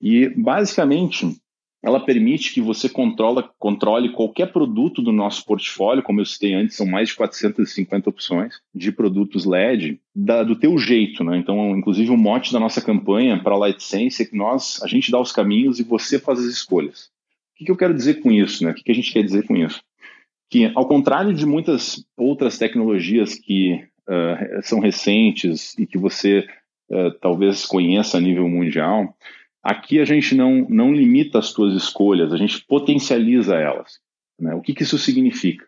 E, 0.00 0.28
basicamente, 0.36 1.36
ela 1.82 1.98
permite 1.98 2.54
que 2.54 2.60
você 2.60 2.88
controla, 2.88 3.50
controle 3.58 4.12
qualquer 4.12 4.52
produto 4.52 5.02
do 5.02 5.10
nosso 5.10 5.44
portfólio, 5.44 6.02
como 6.02 6.20
eu 6.20 6.24
citei 6.24 6.54
antes, 6.54 6.76
são 6.76 6.86
mais 6.86 7.08
de 7.08 7.16
450 7.16 8.08
opções 8.08 8.60
de 8.72 8.92
produtos 8.92 9.44
LED, 9.44 10.00
da, 10.14 10.44
do 10.44 10.54
teu 10.54 10.78
jeito, 10.78 11.24
né? 11.24 11.36
Então, 11.36 11.76
inclusive, 11.76 12.10
o 12.10 12.16
mote 12.16 12.52
da 12.52 12.60
nossa 12.60 12.80
campanha 12.80 13.42
para 13.42 13.54
a 13.54 13.58
LightSense 13.58 14.22
é 14.22 14.24
que 14.24 14.36
nós, 14.36 14.80
a 14.82 14.86
gente 14.86 15.10
dá 15.10 15.20
os 15.20 15.32
caminhos 15.32 15.80
e 15.80 15.82
você 15.82 16.20
faz 16.20 16.38
as 16.38 16.46
escolhas. 16.46 17.10
O 17.52 17.58
que, 17.58 17.64
que 17.64 17.70
eu 17.72 17.76
quero 17.76 17.94
dizer 17.94 18.20
com 18.20 18.30
isso, 18.30 18.64
né? 18.64 18.70
O 18.70 18.74
que, 18.74 18.84
que 18.84 18.92
a 18.92 18.94
gente 18.94 19.12
quer 19.12 19.24
dizer 19.24 19.44
com 19.44 19.56
isso? 19.56 19.82
Que, 20.48 20.70
ao 20.76 20.86
contrário 20.86 21.34
de 21.34 21.44
muitas 21.44 22.06
outras 22.16 22.58
tecnologias 22.58 23.34
que 23.34 23.82
uh, 24.08 24.62
são 24.62 24.78
recentes 24.78 25.76
e 25.76 25.84
que 25.84 25.98
você 25.98 26.46
uh, 26.90 27.10
talvez 27.20 27.66
conheça 27.66 28.18
a 28.18 28.20
nível 28.20 28.48
mundial, 28.48 29.16
Aqui 29.62 30.00
a 30.00 30.04
gente 30.04 30.34
não, 30.34 30.66
não 30.68 30.92
limita 30.92 31.38
as 31.38 31.46
suas 31.46 31.74
escolhas, 31.74 32.32
a 32.32 32.36
gente 32.36 32.64
potencializa 32.66 33.54
elas. 33.54 34.00
Né? 34.38 34.54
O 34.54 34.60
que, 34.60 34.74
que 34.74 34.82
isso 34.82 34.98
significa? 34.98 35.64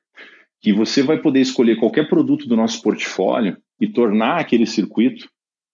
Que 0.61 0.73
você 0.73 1.03
vai 1.03 1.19
poder 1.19 1.41
escolher 1.41 1.77
qualquer 1.77 2.09
produto 2.09 2.49
do 2.49 2.57
nosso 2.57 2.83
portfólio 2.83 3.57
e 3.81 3.87
tornar 3.87 4.41
aquele 4.41 4.67
circuito, 4.67 5.29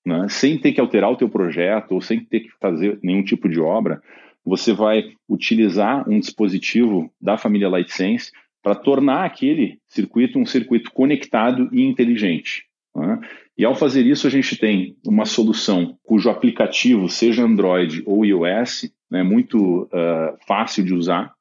né, 0.04 0.26
sem 0.28 0.58
ter 0.58 0.72
que 0.72 0.80
alterar 0.80 1.10
o 1.10 1.16
teu 1.16 1.28
projeto 1.28 1.92
ou 1.92 2.00
sem 2.00 2.20
ter 2.24 2.40
que 2.40 2.50
fazer 2.60 2.98
nenhum 3.02 3.22
tipo 3.22 3.48
de 3.48 3.60
obra, 3.60 4.02
você 4.44 4.72
vai 4.72 5.12
utilizar 5.28 6.08
um 6.08 6.18
dispositivo 6.18 7.12
da 7.20 7.36
família 7.36 7.68
LightSense 7.68 8.32
para 8.62 8.74
tornar 8.74 9.24
aquele 9.24 9.78
circuito 9.88 10.38
um 10.38 10.46
circuito 10.46 10.90
conectado 10.90 11.68
e 11.72 11.82
inteligente. 11.82 12.64
Né? 12.94 13.20
E 13.56 13.64
ao 13.64 13.75
fazer 13.75 14.06
isso, 14.06 14.26
a 14.26 14.30
gente 14.30 14.56
tem 14.56 14.97
uma 15.06 15.25
solução 15.25 15.97
cujo 16.02 16.30
aplicativo, 16.30 17.09
seja 17.09 17.44
Android 17.44 18.02
ou 18.06 18.25
iOS, 18.25 18.90
né, 19.11 19.23
muito 19.23 19.82
uh, 19.85 20.37
fácil 20.47 20.85
de 20.85 20.94
usar, 20.94 21.32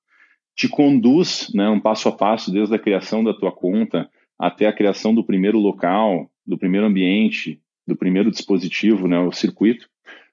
te 0.56 0.68
conduz 0.68 1.50
né, 1.53 1.70
um 1.70 1.79
passo 1.79 2.10
a 2.10 2.12
passo 2.12 2.51
desde 2.51 2.75
a 2.75 2.79
criação 2.79 3.24
da 3.24 3.34
tua 3.34 3.51
conta 3.51 4.10
até 4.38 4.68
a 4.68 4.74
criação 4.74 5.13
do 5.13 5.24
primeiro 5.24 5.60
local, 5.60 6.29
do 6.46 6.58
primeiro 6.58 6.88
ambiente, 6.88 7.62
do 7.88 7.96
primeiro 7.96 8.32
dispositivo, 8.32 9.08
né, 9.08 9.20
o 9.20 9.32
circuito, 9.32 9.88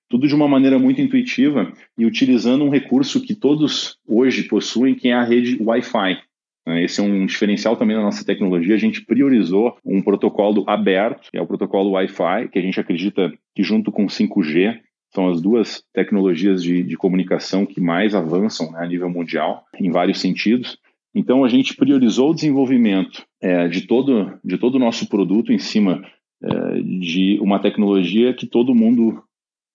tudo 0.09 0.27
de 0.27 0.35
uma 0.35 0.49
maneira 0.49 0.79
muito 0.79 1.01
intuitiva 1.01 1.73
e 1.99 2.07
utilizando 2.07 2.65
um 2.65 2.71
recurso 2.71 3.23
que 3.23 3.35
todos 3.35 3.99
hoje 4.07 4.45
possuem, 4.45 4.95
que 4.95 5.09
é 5.09 5.15
a 5.15 5.25
rede 5.25 5.57
Wi-Fi. 5.61 6.19
Né? 6.67 6.85
Esse 6.85 7.01
é 7.01 7.05
um 7.05 7.25
diferencial 7.25 7.77
também 7.77 7.97
da 7.97 8.03
nossa 8.03 8.25
tecnologia. 8.25 8.75
A 8.75 8.79
gente 8.79 9.05
priorizou 9.05 9.77
um 9.85 10.03
protocolo 10.03 10.65
aberto, 10.67 11.31
que 11.31 11.39
é 11.39 11.43
o 11.43 11.47
protocolo 11.47 11.91
Wi-Fi, 11.91 12.49
que 12.49 12.59
a 12.59 12.63
gente 12.63 12.81
acredita 12.81 13.33
que 13.55 13.63
junto 13.63 13.93
com 13.93 14.07
5G 14.07 14.81
são 15.15 15.29
as 15.29 15.41
duas 15.41 15.83
tecnologias 15.95 16.63
de, 16.63 16.83
de 16.83 16.97
comunicação 16.97 17.65
que 17.65 17.81
mais 17.81 18.15
avançam 18.15 18.73
né, 18.73 18.81
a 18.81 18.87
nível 18.87 19.09
mundial, 19.09 19.65
em 19.79 19.91
vários 19.91 20.21
sentidos. 20.21 20.79
Então, 21.15 21.45
a 21.45 21.49
gente 21.49 21.75
priorizou 21.75 22.31
o 22.31 22.35
desenvolvimento 22.35 23.25
é, 23.41 23.69
de, 23.69 23.87
todo, 23.87 24.39
de 24.45 24.59
todo 24.59 24.75
o 24.75 24.81
nosso 24.81 25.09
produto 25.09 25.53
em 25.53 25.59
cima 25.59 26.05
é, 26.43 26.81
de 26.83 27.39
uma 27.41 27.59
tecnologia 27.59 28.35
que 28.35 28.47
todo 28.47 28.75
mundo 28.75 29.23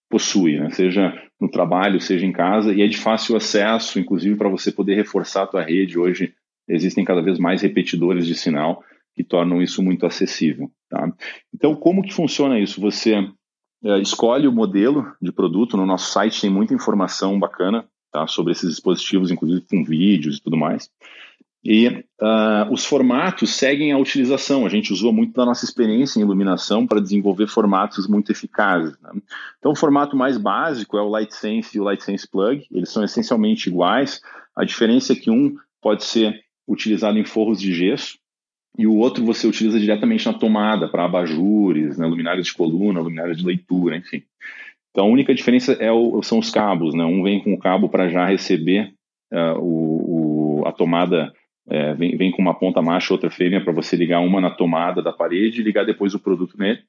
possui, 0.07 0.59
né? 0.59 0.69
seja 0.69 1.11
no 1.39 1.49
trabalho, 1.49 1.99
seja 1.99 2.25
em 2.25 2.31
casa, 2.31 2.73
e 2.73 2.81
é 2.81 2.87
de 2.87 2.97
fácil 2.97 3.35
acesso, 3.35 3.97
inclusive 3.97 4.35
para 4.35 4.49
você 4.49 4.71
poder 4.71 4.93
reforçar 4.93 5.43
a 5.43 5.47
tua 5.47 5.63
rede 5.63 5.97
hoje 5.97 6.33
existem 6.73 7.05
cada 7.05 7.21
vez 7.21 7.37
mais 7.39 7.61
repetidores 7.61 8.25
de 8.25 8.35
sinal 8.35 8.83
que 9.13 9.23
tornam 9.23 9.61
isso 9.61 9.83
muito 9.83 10.05
acessível. 10.05 10.71
Tá? 10.89 11.11
Então, 11.53 11.75
como 11.75 12.01
que 12.01 12.13
funciona 12.13 12.59
isso? 12.59 12.79
Você 12.81 13.15
é, 13.83 13.99
escolhe 13.99 14.47
o 14.47 14.51
modelo 14.51 15.05
de 15.21 15.31
produto, 15.31 15.75
no 15.75 15.85
nosso 15.85 16.11
site 16.11 16.41
tem 16.41 16.49
muita 16.49 16.73
informação 16.73 17.39
bacana 17.39 17.85
tá, 18.11 18.27
sobre 18.27 18.51
esses 18.51 18.69
dispositivos, 18.69 19.31
inclusive 19.31 19.65
com 19.69 19.83
vídeos 19.83 20.37
e 20.37 20.41
tudo 20.41 20.57
mais. 20.57 20.89
E 21.63 21.87
uh, 21.87 22.71
os 22.71 22.85
formatos 22.85 23.51
seguem 23.51 23.91
a 23.91 23.97
utilização. 23.97 24.65
A 24.65 24.69
gente 24.69 24.91
usou 24.91 25.13
muito 25.13 25.33
da 25.33 25.45
nossa 25.45 25.63
experiência 25.63 26.17
em 26.17 26.23
iluminação 26.23 26.87
para 26.87 26.99
desenvolver 26.99 27.47
formatos 27.47 28.07
muito 28.07 28.31
eficazes. 28.31 28.99
Né? 28.99 29.11
Então, 29.59 29.71
o 29.71 29.75
formato 29.75 30.17
mais 30.17 30.37
básico 30.37 30.97
é 30.97 31.01
o 31.01 31.15
LightSense 31.15 31.77
e 31.77 31.79
o 31.79 31.87
LightSense 31.87 32.27
Plug. 32.27 32.65
Eles 32.71 32.89
são 32.89 33.03
essencialmente 33.03 33.69
iguais. 33.69 34.21
A 34.55 34.65
diferença 34.65 35.13
é 35.13 35.15
que 35.15 35.29
um 35.29 35.55
pode 35.79 36.03
ser 36.03 36.41
utilizado 36.71 37.17
em 37.17 37.25
forros 37.25 37.59
de 37.59 37.73
gesso, 37.73 38.17
e 38.77 38.87
o 38.87 38.95
outro 38.95 39.25
você 39.25 39.47
utiliza 39.47 39.79
diretamente 39.79 40.25
na 40.25 40.33
tomada, 40.33 40.87
para 40.87 41.05
abajures, 41.05 41.97
né, 41.97 42.07
luminárias 42.07 42.47
de 42.47 42.53
coluna, 42.53 43.01
luminárias 43.01 43.37
de 43.37 43.45
leitura, 43.45 43.97
enfim. 43.97 44.23
Então 44.91 45.05
a 45.05 45.09
única 45.09 45.33
diferença 45.33 45.73
é 45.73 45.91
o, 45.91 46.21
são 46.21 46.39
os 46.39 46.49
cabos, 46.49 46.93
né? 46.93 47.03
Um 47.03 47.23
vem 47.23 47.41
com 47.43 47.53
o 47.53 47.59
cabo 47.59 47.89
para 47.89 48.09
já 48.09 48.25
receber 48.25 48.93
uh, 49.31 49.59
o, 49.59 50.61
o, 50.61 50.67
a 50.67 50.71
tomada, 50.71 51.33
é, 51.69 51.93
vem, 51.93 52.15
vem, 52.17 52.31
com 52.31 52.41
uma 52.41 52.57
ponta 52.57 52.81
macho, 52.81 53.13
outra 53.13 53.29
fêmea, 53.29 53.63
para 53.63 53.73
você 53.73 53.95
ligar 53.95 54.19
uma 54.19 54.41
na 54.41 54.51
tomada 54.51 55.01
da 55.01 55.13
parede 55.13 55.61
e 55.61 55.63
ligar 55.63 55.85
depois 55.85 56.13
o 56.13 56.19
produto 56.19 56.57
nele. 56.57 56.79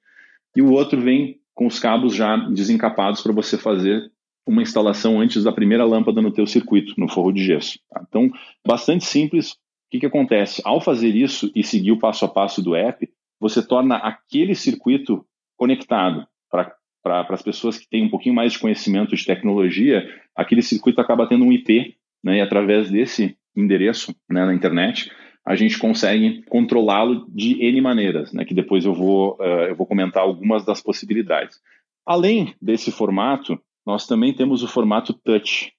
E 0.57 0.63
o 0.63 0.73
outro 0.73 1.01
vem 1.01 1.39
com 1.55 1.67
os 1.67 1.79
cabos 1.79 2.15
já 2.15 2.37
desencapados 2.37 3.23
para 3.23 3.33
você 3.33 3.57
fazer 3.57 4.11
uma 4.47 4.63
instalação 4.63 5.21
antes 5.21 5.45
da 5.45 5.53
primeira 5.53 5.85
lâmpada 5.85 6.21
no 6.21 6.33
teu 6.33 6.47
circuito, 6.47 6.95
no 6.99 7.09
forro 7.09 7.33
de 7.33 7.45
gesso. 7.45 7.79
Tá? 7.89 8.05
Então, 8.09 8.31
bastante 8.67 9.05
simples, 9.05 9.57
que, 9.93 10.01
que 10.01 10.07
acontece? 10.07 10.63
Ao 10.65 10.81
fazer 10.81 11.15
isso 11.15 11.53
e 11.55 11.63
seguir 11.63 11.93
o 11.93 11.99
passo 11.99 12.25
a 12.25 12.29
passo 12.29 12.63
do 12.63 12.75
app, 12.75 13.07
você 13.39 13.67
torna 13.67 13.97
aquele 13.97 14.55
circuito 14.55 15.25
conectado 15.57 16.27
para 16.51 16.75
para 17.03 17.27
as 17.31 17.43
pessoas 17.43 17.77
que 17.77 17.89
têm 17.89 18.05
um 18.05 18.09
pouquinho 18.09 18.33
mais 18.37 18.53
de 18.53 18.61
conhecimento 18.61 19.17
de 19.17 19.27
tecnologia, 19.27 20.09
aquele 20.37 20.63
circuito 20.63 21.01
acaba 21.01 21.27
tendo 21.27 21.45
um 21.45 21.51
IP, 21.51 21.97
né, 22.23 22.37
e 22.37 22.41
através 22.41 22.93
desse 22.93 23.37
endereço 23.57 24.15
né, 24.31 24.47
na 24.47 24.55
internet, 24.55 25.11
a 25.45 25.57
gente 25.57 25.77
consegue 25.81 26.45
controlá-lo 26.45 27.27
de 27.29 27.61
N 27.61 27.81
maneiras, 27.81 28.33
né, 28.33 28.45
que 28.45 28.55
depois 28.55 28.85
eu 28.85 28.95
vou, 28.95 29.37
uh, 29.41 29.65
eu 29.71 29.75
vou 29.75 29.85
comentar 29.85 30.23
algumas 30.23 30.65
das 30.65 30.81
possibilidades. 30.81 31.59
Além 32.07 32.55
desse 32.63 32.93
formato, 32.93 33.61
nós 33.85 34.07
também 34.07 34.33
temos 34.33 34.63
o 34.63 34.69
formato 34.69 35.13
touch, 35.13 35.73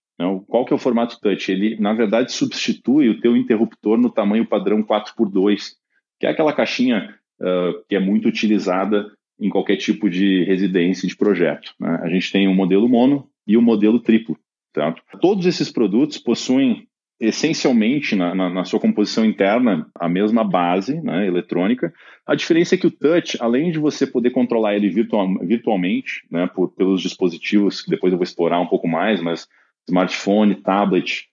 qual 0.48 0.66
que 0.66 0.74
é 0.74 0.76
o 0.76 0.80
formato 0.80 1.20
touch? 1.20 1.52
Ele, 1.52 1.78
na 1.80 1.94
verdade, 1.94 2.32
substitui 2.32 3.10
o 3.10 3.20
teu 3.20 3.36
interruptor 3.36 3.98
no 3.98 4.10
tamanho 4.10 4.48
padrão 4.48 4.84
4x2, 4.84 5.72
que 6.20 6.26
é 6.26 6.30
aquela 6.30 6.54
caixinha 6.54 7.16
uh, 7.42 7.84
que 7.90 7.96
é 7.96 8.00
muito 8.00 8.28
utilizada 8.28 9.12
em 9.40 9.50
qualquer 9.50 9.78
tipo 9.78 10.10
de 10.10 10.44
residência 10.44 11.08
de 11.08 11.16
projeto. 11.16 11.74
Né? 11.80 12.00
A 12.04 12.10
gente 12.10 12.32
tem 12.32 12.48
o 12.48 12.54
modelo 12.54 12.88
mono 12.88 13.28
e 13.48 13.58
o 13.58 13.62
modelo 13.62 14.00
triplo. 14.00 14.38
Certo? 14.74 15.02
Todos 15.20 15.46
esses 15.46 15.72
produtos 15.72 16.18
possuem 16.18 16.88
essencialmente 17.20 18.16
na, 18.16 18.34
na, 18.34 18.50
na, 18.50 18.66
sua 18.66 18.80
composição 18.80 19.24
interna 19.24 19.88
a 19.96 20.10
mesma 20.10 20.44
base 20.44 21.00
né, 21.02 21.28
eletrônica. 21.28 21.94
A 22.26 22.36
diferença 22.36 22.76
é 22.76 22.78
que 22.78 22.88
o 22.88 22.92
touch, 22.92 23.38
além 23.40 23.72
de 23.72 23.80
você 23.80 24.06
poder 24.06 24.32
controlar 24.32 24.76
ele 24.76 24.90
virtual, 24.90 25.28
virtualmente, 25.40 26.26
né, 26.30 26.48
por, 26.48 26.70
pelos 26.70 27.02
dispositivos, 27.02 27.82
que 27.82 27.90
depois 27.90 28.12
eu 28.12 28.18
vou 28.18 28.24
explorar 28.24 28.60
um 28.60 28.68
pouco 28.68 28.88
mais, 28.88 29.22
mas 29.22 29.48
smartphone, 29.88 30.56
tablet, 30.56 31.28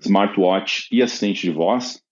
smartwatch 0.00 0.88
e 0.90 1.02
assistente 1.02 1.42
de 1.42 1.50
voz. 1.50 2.02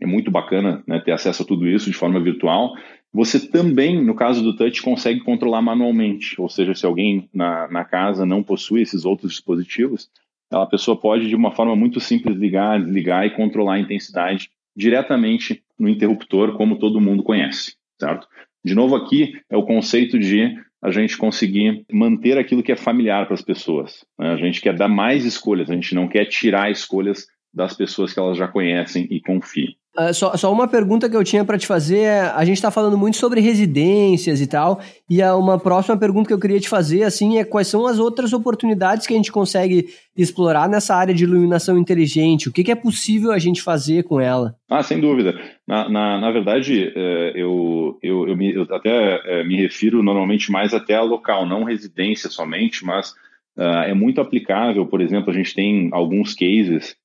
É 0.00 0.06
muito 0.06 0.30
bacana 0.30 0.82
né, 0.86 1.00
ter 1.00 1.12
acesso 1.12 1.42
a 1.42 1.46
tudo 1.46 1.66
isso 1.66 1.90
de 1.90 1.96
forma 1.96 2.20
virtual. 2.20 2.74
Você 3.12 3.48
também, 3.48 4.02
no 4.04 4.14
caso 4.14 4.42
do 4.42 4.54
touch, 4.54 4.82
consegue 4.82 5.20
controlar 5.20 5.62
manualmente, 5.62 6.38
ou 6.38 6.50
seja, 6.50 6.74
se 6.74 6.84
alguém 6.84 7.30
na, 7.32 7.66
na 7.68 7.84
casa 7.84 8.26
não 8.26 8.42
possui 8.42 8.82
esses 8.82 9.06
outros 9.06 9.32
dispositivos, 9.32 10.10
a 10.50 10.66
pessoa 10.66 11.00
pode, 11.00 11.28
de 11.28 11.34
uma 11.34 11.50
forma 11.50 11.74
muito 11.74 11.98
simples, 11.98 12.36
ligar, 12.36 12.78
desligar 12.78 13.26
e 13.26 13.34
controlar 13.34 13.74
a 13.74 13.80
intensidade 13.80 14.50
diretamente 14.76 15.62
no 15.78 15.88
interruptor, 15.88 16.56
como 16.56 16.78
todo 16.78 17.00
mundo 17.00 17.22
conhece, 17.22 17.76
certo? 17.98 18.28
De 18.62 18.74
novo, 18.74 18.94
aqui 18.94 19.40
é 19.48 19.56
o 19.56 19.64
conceito 19.64 20.18
de 20.18 20.54
a 20.82 20.90
gente 20.90 21.16
conseguir 21.16 21.84
manter 21.90 22.38
aquilo 22.38 22.62
que 22.62 22.72
é 22.72 22.76
familiar 22.76 23.24
para 23.26 23.34
as 23.34 23.42
pessoas. 23.42 24.04
Né? 24.18 24.32
A 24.32 24.36
gente 24.36 24.60
quer 24.60 24.74
dar 24.74 24.88
mais 24.88 25.24
escolhas, 25.24 25.70
a 25.70 25.74
gente 25.74 25.94
não 25.94 26.08
quer 26.08 26.26
tirar 26.26 26.70
escolhas 26.70 27.26
das 27.52 27.74
pessoas 27.74 28.12
que 28.12 28.20
elas 28.20 28.36
já 28.36 28.46
conhecem 28.46 29.06
e 29.10 29.20
confiam. 29.20 29.72
Uh, 29.98 30.12
só, 30.12 30.36
só, 30.36 30.52
uma 30.52 30.68
pergunta 30.68 31.08
que 31.08 31.16
eu 31.16 31.24
tinha 31.24 31.42
para 31.42 31.56
te 31.56 31.66
fazer 31.66 32.00
é, 32.00 32.20
a 32.20 32.44
gente 32.44 32.58
está 32.58 32.70
falando 32.70 32.98
muito 32.98 33.16
sobre 33.16 33.40
residências 33.40 34.42
e 34.42 34.46
tal, 34.46 34.78
e 35.08 35.22
a 35.22 35.34
uma 35.34 35.58
próxima 35.58 35.96
pergunta 35.96 36.28
que 36.28 36.34
eu 36.34 36.38
queria 36.38 36.60
te 36.60 36.68
fazer, 36.68 37.02
assim, 37.02 37.38
é 37.38 37.44
quais 37.44 37.68
são 37.68 37.86
as 37.86 37.98
outras 37.98 38.34
oportunidades 38.34 39.06
que 39.06 39.14
a 39.14 39.16
gente 39.16 39.32
consegue 39.32 39.86
explorar 40.14 40.68
nessa 40.68 40.94
área 40.94 41.14
de 41.14 41.24
iluminação 41.24 41.78
inteligente? 41.78 42.48
O 42.48 42.52
que, 42.52 42.62
que 42.62 42.70
é 42.70 42.74
possível 42.74 43.32
a 43.32 43.38
gente 43.38 43.62
fazer 43.62 44.04
com 44.04 44.20
ela? 44.20 44.54
Ah, 44.68 44.82
sem 44.82 45.00
dúvida. 45.00 45.34
Na, 45.66 45.88
na, 45.88 46.20
na 46.20 46.30
verdade, 46.30 46.92
é, 46.94 47.32
eu, 47.34 47.98
eu, 48.02 48.28
eu, 48.28 48.36
me, 48.36 48.52
eu 48.52 48.62
até 48.70 49.20
é, 49.24 49.44
me 49.44 49.56
refiro 49.56 50.02
normalmente 50.02 50.52
mais 50.52 50.74
até 50.74 50.94
a 50.94 51.02
local, 51.02 51.46
não 51.46 51.64
residência 51.64 52.28
somente, 52.28 52.84
mas 52.84 53.12
uh, 53.56 53.84
é 53.86 53.94
muito 53.94 54.20
aplicável, 54.20 54.84
por 54.86 55.00
exemplo, 55.00 55.30
a 55.30 55.34
gente 55.34 55.54
tem 55.54 55.88
alguns 55.92 56.34
cases 56.34 56.96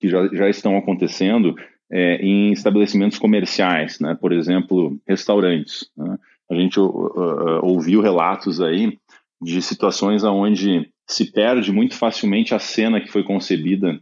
que 0.00 0.08
já, 0.08 0.26
já 0.32 0.48
estão 0.48 0.76
acontecendo 0.76 1.54
é, 1.90 2.16
em 2.16 2.52
estabelecimentos 2.52 3.18
comerciais, 3.18 3.98
né? 3.98 4.16
por 4.18 4.32
exemplo, 4.32 4.98
restaurantes. 5.06 5.90
Né? 5.96 6.18
A 6.50 6.54
gente 6.54 6.78
uh, 6.78 6.84
uh, 6.84 7.64
ouviu 7.64 8.00
relatos 8.00 8.60
aí 8.60 8.98
de 9.40 9.60
situações 9.62 10.22
onde 10.22 10.88
se 11.06 11.32
perde 11.32 11.72
muito 11.72 11.96
facilmente 11.96 12.54
a 12.54 12.58
cena 12.58 13.00
que 13.00 13.10
foi 13.10 13.24
concebida 13.24 13.98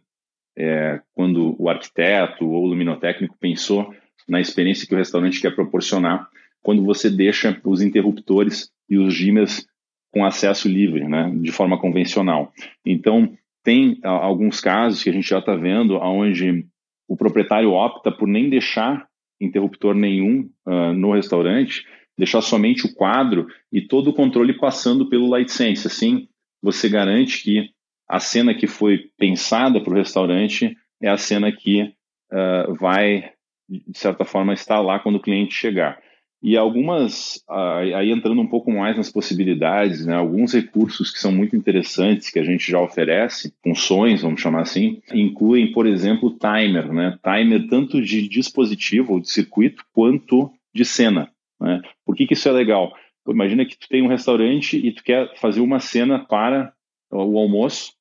é, 0.56 1.00
quando 1.14 1.54
o 1.58 1.68
arquiteto 1.68 2.46
ou 2.46 2.64
o 2.64 2.66
luminotécnico 2.66 3.36
pensou 3.38 3.94
na 4.28 4.40
experiência 4.40 4.86
que 4.86 4.94
o 4.94 4.98
restaurante 4.98 5.40
quer 5.40 5.54
proporcionar 5.54 6.28
quando 6.60 6.84
você 6.84 7.08
deixa 7.08 7.58
os 7.64 7.80
interruptores 7.80 8.70
e 8.90 8.98
os 8.98 9.14
dimmers 9.14 9.66
com 10.12 10.24
acesso 10.24 10.68
livre, 10.68 11.06
né, 11.06 11.30
de 11.40 11.52
forma 11.52 11.78
convencional. 11.78 12.52
Então, 12.84 13.32
tem 13.62 14.00
alguns 14.02 14.60
casos 14.60 15.02
que 15.02 15.10
a 15.10 15.12
gente 15.12 15.28
já 15.28 15.38
está 15.38 15.54
vendo 15.54 15.96
onde 15.96 16.66
o 17.08 17.16
proprietário 17.16 17.72
opta 17.72 18.12
por 18.12 18.28
nem 18.28 18.50
deixar 18.50 19.08
interruptor 19.40 19.94
nenhum 19.94 20.50
uh, 20.66 20.92
no 20.92 21.12
restaurante, 21.14 21.84
deixar 22.16 22.42
somente 22.42 22.86
o 22.86 22.94
quadro 22.94 23.46
e 23.72 23.80
todo 23.80 24.10
o 24.10 24.12
controle 24.12 24.52
passando 24.52 25.08
pelo 25.08 25.30
LightSense. 25.34 25.86
Assim, 25.86 26.28
você 26.62 26.88
garante 26.88 27.42
que 27.42 27.70
a 28.08 28.20
cena 28.20 28.54
que 28.54 28.66
foi 28.66 29.10
pensada 29.16 29.80
para 29.80 29.92
o 29.92 29.96
restaurante 29.96 30.76
é 31.00 31.08
a 31.08 31.16
cena 31.16 31.52
que 31.52 31.82
uh, 31.82 32.74
vai, 32.74 33.30
de 33.68 33.98
certa 33.98 34.24
forma, 34.24 34.52
estar 34.52 34.80
lá 34.80 34.98
quando 34.98 35.16
o 35.16 35.22
cliente 35.22 35.54
chegar. 35.54 36.00
E 36.40 36.56
algumas, 36.56 37.42
aí 37.48 38.12
entrando 38.12 38.40
um 38.40 38.46
pouco 38.46 38.70
mais 38.70 38.96
nas 38.96 39.10
possibilidades, 39.10 40.06
né, 40.06 40.14
alguns 40.14 40.52
recursos 40.52 41.10
que 41.10 41.18
são 41.18 41.32
muito 41.32 41.56
interessantes 41.56 42.30
que 42.30 42.38
a 42.38 42.44
gente 42.44 42.70
já 42.70 42.80
oferece, 42.80 43.52
funções, 43.62 44.22
vamos 44.22 44.40
chamar 44.40 44.60
assim, 44.60 45.02
incluem, 45.12 45.72
por 45.72 45.84
exemplo, 45.84 46.38
timer, 46.38 46.92
né, 46.92 47.18
timer 47.22 47.66
tanto 47.68 48.00
de 48.00 48.28
dispositivo 48.28 49.14
ou 49.14 49.20
de 49.20 49.28
circuito 49.28 49.84
quanto 49.92 50.50
de 50.72 50.84
cena. 50.84 51.28
Né? 51.60 51.82
Por 52.06 52.14
que, 52.14 52.26
que 52.26 52.34
isso 52.34 52.48
é 52.48 52.52
legal? 52.52 52.92
imagina 53.30 53.66
que 53.66 53.76
tu 53.76 53.88
tem 53.88 54.02
um 54.02 54.08
restaurante 54.08 54.78
e 54.78 54.92
tu 54.92 55.02
quer 55.04 55.36
fazer 55.36 55.60
uma 55.60 55.80
cena 55.80 56.18
para 56.18 56.72
o 57.10 57.38
almoço, 57.38 57.92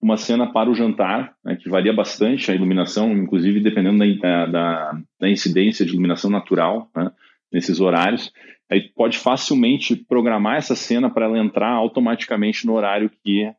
uma 0.00 0.16
cena 0.16 0.52
para 0.52 0.68
o 0.68 0.74
jantar, 0.74 1.34
né, 1.44 1.56
que 1.56 1.68
varia 1.68 1.92
bastante 1.92 2.50
a 2.50 2.54
iluminação, 2.54 3.12
inclusive 3.12 3.60
dependendo 3.60 3.98
da, 4.18 4.46
da, 4.46 5.00
da 5.20 5.30
incidência 5.30 5.84
de 5.84 5.92
iluminação 5.92 6.30
natural. 6.30 6.90
Né? 6.96 7.10
Nesses 7.52 7.80
horários. 7.80 8.32
Aí 8.70 8.88
pode 8.94 9.18
facilmente 9.18 9.94
programar 9.94 10.56
essa 10.56 10.74
cena 10.74 11.10
para 11.10 11.26
ela 11.26 11.38
entrar 11.38 11.70
automaticamente 11.70 12.66
no 12.66 12.74
horário 12.74 13.10
que 13.22 13.52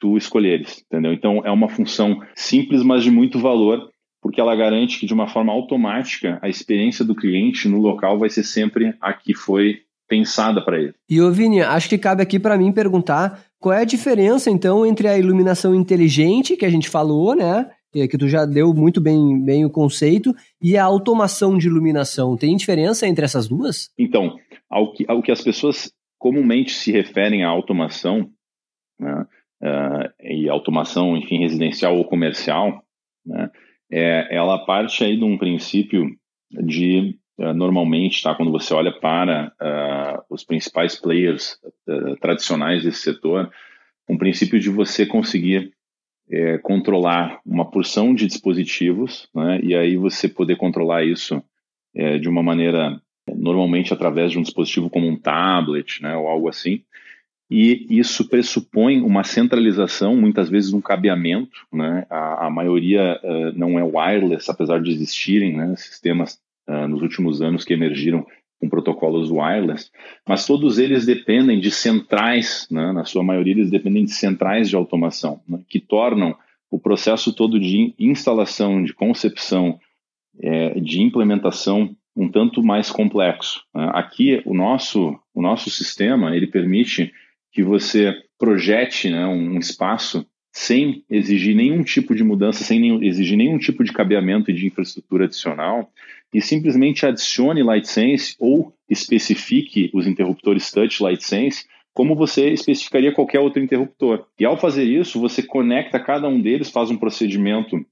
tu 0.00 0.16
escolheres, 0.16 0.84
entendeu? 0.86 1.12
Então 1.12 1.42
é 1.44 1.50
uma 1.50 1.68
função 1.68 2.20
simples, 2.34 2.82
mas 2.82 3.02
de 3.02 3.10
muito 3.10 3.38
valor, 3.38 3.90
porque 4.22 4.40
ela 4.40 4.56
garante 4.56 4.98
que 4.98 5.06
de 5.06 5.14
uma 5.14 5.28
forma 5.28 5.52
automática 5.52 6.38
a 6.42 6.48
experiência 6.48 7.04
do 7.04 7.14
cliente 7.14 7.68
no 7.68 7.78
local 7.78 8.18
vai 8.18 8.30
ser 8.30 8.42
sempre 8.42 8.94
a 9.00 9.12
que 9.12 9.34
foi 9.34 9.80
pensada 10.08 10.62
para 10.64 10.78
ele. 10.78 10.94
E 11.08 11.20
ô 11.20 11.30
Vini, 11.30 11.60
acho 11.60 11.88
que 11.88 11.98
cabe 11.98 12.22
aqui 12.22 12.38
para 12.38 12.58
mim 12.58 12.72
perguntar 12.72 13.44
qual 13.58 13.74
é 13.74 13.82
a 13.82 13.86
diferença 13.86 14.50
então 14.50 14.84
entre 14.84 15.08
a 15.08 15.18
iluminação 15.18 15.74
inteligente 15.74 16.56
que 16.56 16.66
a 16.66 16.70
gente 16.70 16.88
falou, 16.88 17.34
né, 17.34 17.70
que 18.08 18.18
tu 18.18 18.28
já 18.28 18.44
deu 18.44 18.74
muito 18.74 19.00
bem, 19.00 19.40
bem 19.42 19.64
o 19.64 19.70
conceito, 19.70 20.34
e 20.60 20.76
a 20.76 20.84
automação 20.84 21.56
de 21.56 21.68
iluminação. 21.68 22.36
Tem 22.36 22.56
diferença 22.56 23.06
entre 23.06 23.24
essas 23.24 23.48
duas? 23.48 23.90
Então, 23.98 24.36
ao 24.68 24.92
que, 24.92 25.04
ao 25.08 25.22
que 25.22 25.30
as 25.30 25.42
pessoas 25.42 25.92
comumente 26.18 26.72
se 26.72 26.90
referem 26.90 27.44
à 27.44 27.48
automação, 27.48 28.30
né, 28.98 29.26
uh, 29.62 30.22
e 30.22 30.48
automação, 30.48 31.16
enfim, 31.16 31.38
residencial 31.38 31.96
ou 31.96 32.04
comercial, 32.04 32.82
né, 33.26 33.50
é, 33.92 34.34
ela 34.34 34.64
parte 34.64 35.04
aí 35.04 35.16
de 35.16 35.24
um 35.24 35.36
princípio 35.36 36.08
de, 36.50 37.18
uh, 37.38 37.52
normalmente, 37.52 38.22
tá, 38.22 38.34
quando 38.34 38.50
você 38.50 38.72
olha 38.72 38.90
para 38.90 39.52
uh, 39.60 40.24
os 40.30 40.42
principais 40.44 40.98
players 40.98 41.58
tradicionais 42.20 42.84
desse 42.84 43.02
setor, 43.02 43.50
um 44.08 44.16
princípio 44.16 44.58
de 44.58 44.70
você 44.70 45.04
conseguir 45.04 45.73
é, 46.30 46.58
controlar 46.58 47.40
uma 47.44 47.70
porção 47.70 48.14
de 48.14 48.26
dispositivos, 48.26 49.28
né, 49.34 49.60
e 49.62 49.74
aí 49.74 49.96
você 49.96 50.28
poder 50.28 50.56
controlar 50.56 51.04
isso 51.04 51.42
é, 51.94 52.18
de 52.18 52.28
uma 52.28 52.42
maneira, 52.42 53.00
normalmente 53.28 53.92
através 53.92 54.32
de 54.32 54.38
um 54.38 54.42
dispositivo 54.42 54.90
como 54.90 55.06
um 55.06 55.18
tablet, 55.18 56.02
né, 56.02 56.16
ou 56.16 56.26
algo 56.26 56.48
assim, 56.48 56.82
e 57.50 57.86
isso 57.90 58.28
pressupõe 58.28 59.00
uma 59.02 59.22
centralização, 59.22 60.16
muitas 60.16 60.48
vezes 60.48 60.72
um 60.72 60.80
cabeamento, 60.80 61.66
né, 61.72 62.06
a, 62.08 62.46
a 62.46 62.50
maioria 62.50 63.20
uh, 63.22 63.58
não 63.58 63.78
é 63.78 63.84
wireless, 63.84 64.50
apesar 64.50 64.80
de 64.80 64.90
existirem 64.90 65.54
né, 65.56 65.74
sistemas 65.76 66.40
uh, 66.66 66.88
nos 66.88 67.02
últimos 67.02 67.42
anos 67.42 67.64
que 67.64 67.74
emergiram 67.74 68.26
com 68.64 68.68
protocolos 68.68 69.30
wireless, 69.30 69.90
mas 70.26 70.46
todos 70.46 70.78
eles 70.78 71.04
dependem 71.04 71.60
de 71.60 71.70
centrais, 71.70 72.66
né? 72.70 72.92
na 72.92 73.04
sua 73.04 73.22
maioria 73.22 73.52
eles 73.52 73.70
dependem 73.70 74.04
de 74.04 74.12
centrais 74.12 74.68
de 74.70 74.76
automação, 74.76 75.40
né? 75.46 75.60
que 75.68 75.78
tornam 75.78 76.34
o 76.70 76.78
processo 76.78 77.32
todo 77.34 77.60
de 77.60 77.94
instalação, 77.98 78.82
de 78.82 78.94
concepção, 78.94 79.78
é, 80.40 80.80
de 80.80 81.02
implementação 81.02 81.94
um 82.16 82.30
tanto 82.30 82.62
mais 82.62 82.90
complexo. 82.90 83.62
Né? 83.74 83.90
Aqui 83.92 84.42
o 84.46 84.54
nosso 84.54 85.18
o 85.34 85.42
nosso 85.42 85.68
sistema 85.68 86.34
ele 86.34 86.46
permite 86.46 87.12
que 87.52 87.62
você 87.62 88.14
projete 88.38 89.10
né, 89.10 89.26
um 89.26 89.58
espaço 89.58 90.24
sem 90.56 91.04
exigir 91.10 91.52
nenhum 91.56 91.82
tipo 91.82 92.14
de 92.14 92.22
mudança, 92.22 92.62
sem 92.62 92.78
nenhum, 92.78 93.02
exigir 93.02 93.36
nenhum 93.36 93.58
tipo 93.58 93.82
de 93.82 93.92
cabeamento 93.92 94.52
e 94.52 94.54
de 94.54 94.66
infraestrutura 94.66 95.24
adicional, 95.24 95.90
e 96.32 96.40
simplesmente 96.40 97.04
adicione 97.04 97.60
LightSense 97.60 98.36
ou 98.38 98.72
especifique 98.88 99.90
os 99.92 100.06
interruptores 100.06 100.70
Touch 100.70 101.02
LightSense 101.02 101.66
como 101.92 102.14
você 102.14 102.50
especificaria 102.50 103.12
qualquer 103.12 103.40
outro 103.40 103.62
interruptor. 103.62 104.26
E 104.38 104.44
ao 104.44 104.56
fazer 104.56 104.84
isso, 104.84 105.20
você 105.20 105.42
conecta 105.42 105.98
cada 105.98 106.28
um 106.28 106.40
deles, 106.40 106.70
faz 106.70 106.90
um 106.90 106.96
procedimento 106.96 107.84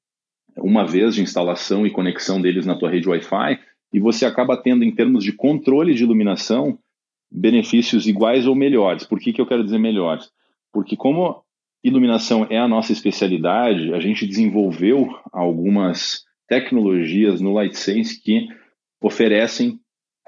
uma 0.57 0.87
vez 0.87 1.17
de 1.17 1.23
instalação 1.23 1.85
e 1.85 1.91
conexão 1.91 2.41
deles 2.41 2.65
na 2.65 2.77
tua 2.77 2.91
rede 2.91 3.09
Wi-Fi, 3.09 3.59
e 3.93 4.01
você 4.01 4.25
acaba 4.25 4.57
tendo, 4.57 4.85
em 4.85 4.95
termos 4.95 5.25
de 5.25 5.33
controle 5.33 5.95
de 5.95 6.05
iluminação, 6.05 6.79
benefícios 7.31 8.07
iguais 8.07 8.47
ou 8.47 8.55
melhores. 8.55 9.05
Por 9.05 9.19
que, 9.19 9.33
que 9.33 9.41
eu 9.41 9.47
quero 9.47 9.65
dizer 9.65 9.79
melhores? 9.79 10.31
Porque 10.73 10.97
como 10.97 11.42
iluminação 11.83 12.47
é 12.49 12.59
a 12.59 12.69
nossa 12.69 12.93
especialidade, 12.93 13.93
a 13.93 14.01
gente 14.01 14.27
desenvolveu 14.27 15.09
algumas 15.33 16.25
tecnologias 16.49 17.41
no 17.41 17.59
LightSense 17.59 18.23
que 18.23 18.47
oferecem 19.03 19.79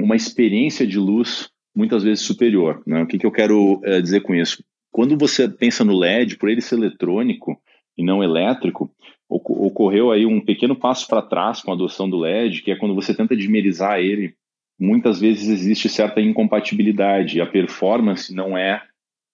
uma 0.01 0.17
experiência 0.17 0.87
de 0.87 0.99
luz 0.99 1.51
muitas 1.75 2.03
vezes 2.03 2.25
superior. 2.25 2.83
Né? 2.87 3.03
O 3.03 3.07
que, 3.07 3.19
que 3.19 3.27
eu 3.27 3.33
quero 3.33 3.81
é, 3.85 4.01
dizer 4.01 4.21
com 4.21 4.35
isso? 4.35 4.65
Quando 4.91 5.17
você 5.17 5.49
pensa 5.49 5.85
no 5.85 5.97
LED, 5.97 6.37
por 6.37 6.49
ele 6.49 6.61
ser 6.61 6.77
eletrônico 6.77 7.61
e 7.97 8.05
não 8.05 8.23
elétrico, 8.23 8.91
ocorreu 9.29 10.11
aí 10.11 10.25
um 10.25 10.41
pequeno 10.41 10.77
passo 10.77 11.07
para 11.09 11.23
trás 11.23 11.61
com 11.61 11.71
a 11.71 11.75
adoção 11.75 12.09
do 12.09 12.19
LED, 12.19 12.63
que 12.63 12.71
é 12.71 12.77
quando 12.77 12.95
você 12.95 13.15
tenta 13.15 13.37
dimerizar 13.37 13.99
ele, 13.99 14.35
muitas 14.79 15.21
vezes 15.21 15.49
existe 15.49 15.89
certa 15.89 16.21
incompatibilidade, 16.21 17.41
a 17.41 17.47
performance 17.47 18.33
não 18.35 18.57
é 18.57 18.83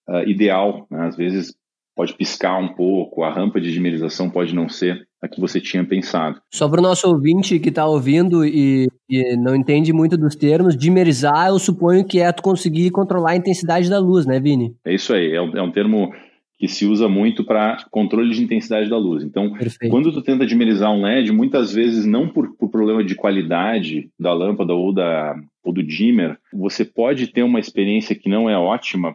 uh, 0.09 0.29
ideal. 0.29 0.87
Né? 0.91 1.07
Às 1.07 1.17
vezes 1.17 1.55
pode 2.01 2.15
piscar 2.15 2.59
um 2.59 2.69
pouco, 2.69 3.23
a 3.23 3.31
rampa 3.31 3.61
de 3.61 3.71
dimerização 3.71 4.31
pode 4.31 4.55
não 4.55 4.71
ser 4.71 5.07
a 5.23 5.29
que 5.29 5.39
você 5.39 5.61
tinha 5.61 5.85
pensado. 5.85 6.41
Só 6.51 6.67
para 6.67 6.81
o 6.81 6.83
nosso 6.83 7.07
ouvinte 7.07 7.59
que 7.59 7.69
está 7.69 7.87
ouvindo 7.87 8.43
e, 8.43 8.89
e, 9.07 9.37
não 9.37 9.55
entende 9.55 9.93
muito 9.93 10.17
dos 10.17 10.35
termos, 10.35 10.75
dimerizar 10.75 11.49
eu 11.49 11.59
suponho 11.59 12.03
que 12.03 12.19
é 12.19 12.33
tu 12.33 12.43
conseguir 12.43 12.91
controlar 12.91 13.33
a 13.33 13.37
intensidade 13.37 13.91
da 13.91 13.99
luz, 13.99 14.25
né, 14.25 14.41
Vini? 14.41 14.75
É 14.83 14.95
isso 14.95 15.13
aí, 15.13 15.31
é 15.31 15.43
um, 15.43 15.55
é 15.55 15.61
um 15.61 15.71
termo 15.71 16.11
que 16.59 16.67
se 16.69 16.87
usa 16.87 17.07
muito 17.07 17.45
para 17.45 17.85
controle 17.91 18.35
de 18.35 18.43
intensidade 18.43 18.89
da 18.89 18.97
luz. 18.97 19.23
Então, 19.23 19.53
Perfeito. 19.53 19.91
quando 19.91 20.11
tu 20.11 20.23
tenta 20.23 20.47
dimerizar 20.47 20.91
um 20.91 21.03
LED, 21.03 21.31
muitas 21.33 21.75
vezes 21.75 22.07
não 22.07 22.29
por, 22.29 22.57
por 22.57 22.71
problema 22.71 23.05
de 23.05 23.15
qualidade 23.15 24.09
da 24.19 24.33
lâmpada 24.33 24.73
ou, 24.73 24.91
da, 24.91 25.35
ou 25.63 25.71
do 25.71 25.83
dimmer, 25.83 26.39
você 26.51 26.83
pode 26.83 27.27
ter 27.27 27.43
uma 27.43 27.61
experiência 27.61 28.15
que 28.15 28.31
não 28.31 28.49
é 28.49 28.57
ótima 28.57 29.15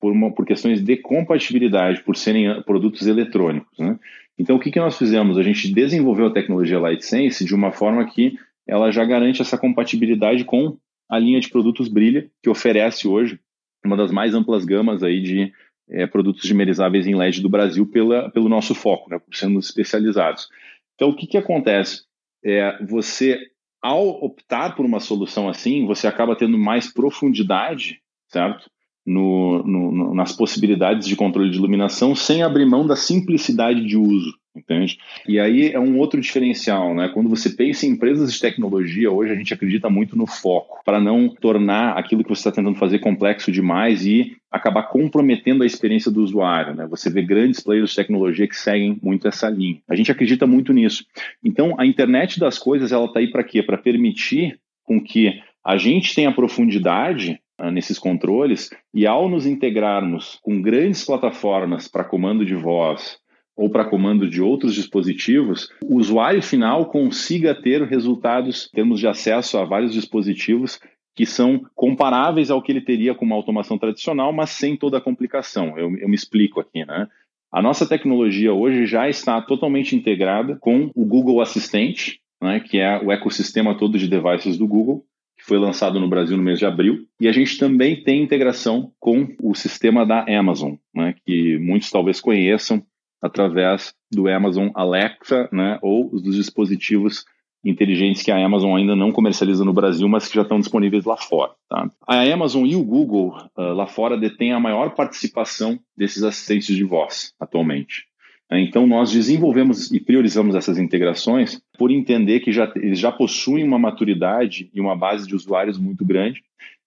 por, 0.00 0.12
uma, 0.12 0.32
por 0.32 0.46
questões 0.46 0.82
de 0.82 0.96
compatibilidade, 0.96 2.02
por 2.02 2.16
serem 2.16 2.62
produtos 2.62 3.06
eletrônicos. 3.06 3.78
Né? 3.78 3.98
Então, 4.38 4.56
o 4.56 4.58
que, 4.58 4.70
que 4.70 4.80
nós 4.80 4.96
fizemos? 4.96 5.36
A 5.36 5.42
gente 5.42 5.72
desenvolveu 5.72 6.26
a 6.26 6.32
tecnologia 6.32 6.80
LightSense 6.80 7.44
de 7.44 7.54
uma 7.54 7.70
forma 7.70 8.04
que 8.06 8.38
ela 8.66 8.90
já 8.90 9.04
garante 9.04 9.42
essa 9.42 9.58
compatibilidade 9.58 10.44
com 10.44 10.76
a 11.08 11.18
linha 11.18 11.40
de 11.40 11.50
produtos 11.50 11.88
Brilha, 11.88 12.30
que 12.42 12.48
oferece 12.48 13.06
hoje 13.06 13.38
uma 13.84 13.96
das 13.96 14.10
mais 14.10 14.34
amplas 14.34 14.64
gamas 14.64 15.02
aí 15.02 15.20
de 15.20 15.52
é, 15.90 16.06
produtos 16.06 16.42
dimerizáveis 16.42 17.06
em 17.06 17.14
LED 17.14 17.42
do 17.42 17.48
Brasil 17.48 17.86
pela, 17.86 18.30
pelo 18.30 18.48
nosso 18.48 18.74
foco, 18.74 19.10
né, 19.10 19.18
por 19.18 19.34
sermos 19.34 19.66
especializados. 19.66 20.48
Então, 20.94 21.10
o 21.10 21.16
que, 21.16 21.26
que 21.26 21.38
acontece? 21.38 22.02
É, 22.44 22.82
você, 22.84 23.38
ao 23.82 24.08
optar 24.24 24.76
por 24.76 24.86
uma 24.86 25.00
solução 25.00 25.48
assim, 25.48 25.84
você 25.86 26.06
acaba 26.06 26.36
tendo 26.36 26.56
mais 26.56 26.92
profundidade, 26.92 28.00
certo? 28.28 28.70
No, 29.10 29.62
no, 29.64 30.14
nas 30.14 30.32
possibilidades 30.32 31.08
de 31.08 31.16
controle 31.16 31.50
de 31.50 31.58
iluminação 31.58 32.14
sem 32.14 32.44
abrir 32.44 32.64
mão 32.64 32.86
da 32.86 32.94
simplicidade 32.94 33.84
de 33.84 33.96
uso. 33.96 34.32
entende? 34.54 34.98
E 35.26 35.40
aí 35.40 35.72
é 35.72 35.80
um 35.80 35.98
outro 35.98 36.20
diferencial, 36.20 36.94
né? 36.94 37.10
Quando 37.12 37.28
você 37.28 37.50
pensa 37.50 37.86
em 37.86 37.90
empresas 37.90 38.32
de 38.32 38.40
tecnologia, 38.40 39.10
hoje 39.10 39.32
a 39.32 39.34
gente 39.34 39.52
acredita 39.52 39.90
muito 39.90 40.16
no 40.16 40.26
foco, 40.26 40.80
para 40.84 41.00
não 41.00 41.28
tornar 41.28 41.98
aquilo 41.98 42.22
que 42.22 42.28
você 42.28 42.40
está 42.40 42.52
tentando 42.52 42.78
fazer 42.78 43.00
complexo 43.00 43.50
demais 43.50 44.06
e 44.06 44.36
acabar 44.48 44.84
comprometendo 44.84 45.64
a 45.64 45.66
experiência 45.66 46.10
do 46.10 46.22
usuário, 46.22 46.74
né? 46.74 46.86
Você 46.88 47.10
vê 47.10 47.20
grandes 47.20 47.58
players 47.60 47.90
de 47.90 47.96
tecnologia 47.96 48.46
que 48.46 48.56
seguem 48.56 48.96
muito 49.02 49.26
essa 49.26 49.50
linha. 49.50 49.78
A 49.88 49.96
gente 49.96 50.12
acredita 50.12 50.46
muito 50.46 50.72
nisso. 50.72 51.04
Então, 51.44 51.74
a 51.78 51.84
internet 51.84 52.38
das 52.38 52.58
coisas, 52.58 52.92
ela 52.92 53.06
está 53.06 53.18
aí 53.18 53.28
para 53.28 53.42
quê? 53.42 53.60
Para 53.60 53.76
permitir 53.76 54.58
com 54.84 55.00
que 55.00 55.40
a 55.64 55.76
gente 55.76 56.14
tenha 56.14 56.32
profundidade 56.32 57.40
nesses 57.68 57.98
controles 57.98 58.70
e 58.94 59.06
ao 59.06 59.28
nos 59.28 59.44
integrarmos 59.44 60.38
com 60.40 60.62
grandes 60.62 61.04
plataformas 61.04 61.88
para 61.88 62.04
comando 62.04 62.44
de 62.46 62.54
voz, 62.54 63.18
ou 63.56 63.68
para 63.68 63.84
comando 63.84 64.28
de 64.28 64.40
outros 64.40 64.74
dispositivos, 64.74 65.68
o 65.84 65.96
usuário 65.96 66.42
final 66.42 66.86
consiga 66.86 67.54
ter 67.54 67.82
resultados 67.82 68.68
em 68.72 68.76
termos 68.76 69.00
de 69.00 69.06
acesso 69.06 69.58
a 69.58 69.64
vários 69.64 69.92
dispositivos 69.92 70.78
que 71.14 71.26
são 71.26 71.60
comparáveis 71.74 72.50
ao 72.50 72.62
que 72.62 72.72
ele 72.72 72.80
teria 72.80 73.14
com 73.14 73.24
uma 73.24 73.36
automação 73.36 73.76
tradicional, 73.76 74.32
mas 74.32 74.50
sem 74.50 74.76
toda 74.76 74.96
a 74.96 75.00
complicação. 75.00 75.76
Eu, 75.76 75.94
eu 75.98 76.08
me 76.08 76.14
explico 76.14 76.60
aqui, 76.60 76.86
né? 76.86 77.06
A 77.52 77.60
nossa 77.60 77.86
tecnologia 77.86 78.54
hoje 78.54 78.86
já 78.86 79.08
está 79.08 79.42
totalmente 79.42 79.94
integrada 79.94 80.56
com 80.56 80.90
o 80.94 81.04
Google 81.04 81.40
Assistente, 81.40 82.20
né, 82.40 82.60
que 82.60 82.78
é 82.78 82.98
o 83.04 83.10
ecossistema 83.10 83.76
todo 83.76 83.98
de 83.98 84.08
devices 84.08 84.56
do 84.56 84.66
Google, 84.66 85.04
que 85.40 85.46
foi 85.46 85.58
lançado 85.58 85.98
no 85.98 86.08
Brasil 86.08 86.36
no 86.36 86.42
mês 86.42 86.58
de 86.58 86.66
abril. 86.66 87.06
E 87.18 87.26
a 87.26 87.32
gente 87.32 87.58
também 87.58 88.02
tem 88.02 88.22
integração 88.22 88.92
com 89.00 89.26
o 89.42 89.54
sistema 89.54 90.04
da 90.04 90.24
Amazon, 90.28 90.74
né, 90.94 91.14
que 91.24 91.58
muitos 91.58 91.90
talvez 91.90 92.20
conheçam, 92.20 92.82
através 93.22 93.94
do 94.12 94.28
Amazon 94.28 94.68
Alexa, 94.74 95.48
né, 95.50 95.78
ou 95.82 96.10
dos 96.10 96.36
dispositivos 96.36 97.24
inteligentes 97.64 98.22
que 98.22 98.30
a 98.30 98.42
Amazon 98.42 98.76
ainda 98.76 98.96
não 98.96 99.12
comercializa 99.12 99.64
no 99.64 99.72
Brasil, 99.72 100.08
mas 100.08 100.28
que 100.28 100.34
já 100.34 100.42
estão 100.42 100.58
disponíveis 100.58 101.04
lá 101.04 101.16
fora. 101.16 101.52
Tá? 101.68 101.90
A 102.06 102.22
Amazon 102.22 102.64
e 102.66 102.74
o 102.74 102.84
Google 102.84 103.36
uh, 103.56 103.74
lá 103.74 103.86
fora 103.86 104.16
detêm 104.16 104.52
a 104.52 104.60
maior 104.60 104.94
participação 104.94 105.78
desses 105.96 106.22
assistentes 106.22 106.74
de 106.74 106.84
voz 106.84 107.34
atualmente. 107.38 108.09
Então, 108.58 108.86
nós 108.86 109.12
desenvolvemos 109.12 109.92
e 109.92 110.00
priorizamos 110.00 110.54
essas 110.54 110.78
integrações 110.78 111.62
por 111.78 111.90
entender 111.90 112.40
que 112.40 112.50
já, 112.50 112.70
eles 112.76 112.98
já 112.98 113.12
possuem 113.12 113.64
uma 113.64 113.78
maturidade 113.78 114.70
e 114.74 114.80
uma 114.80 114.96
base 114.96 115.26
de 115.26 115.36
usuários 115.36 115.78
muito 115.78 116.04
grande. 116.04 116.42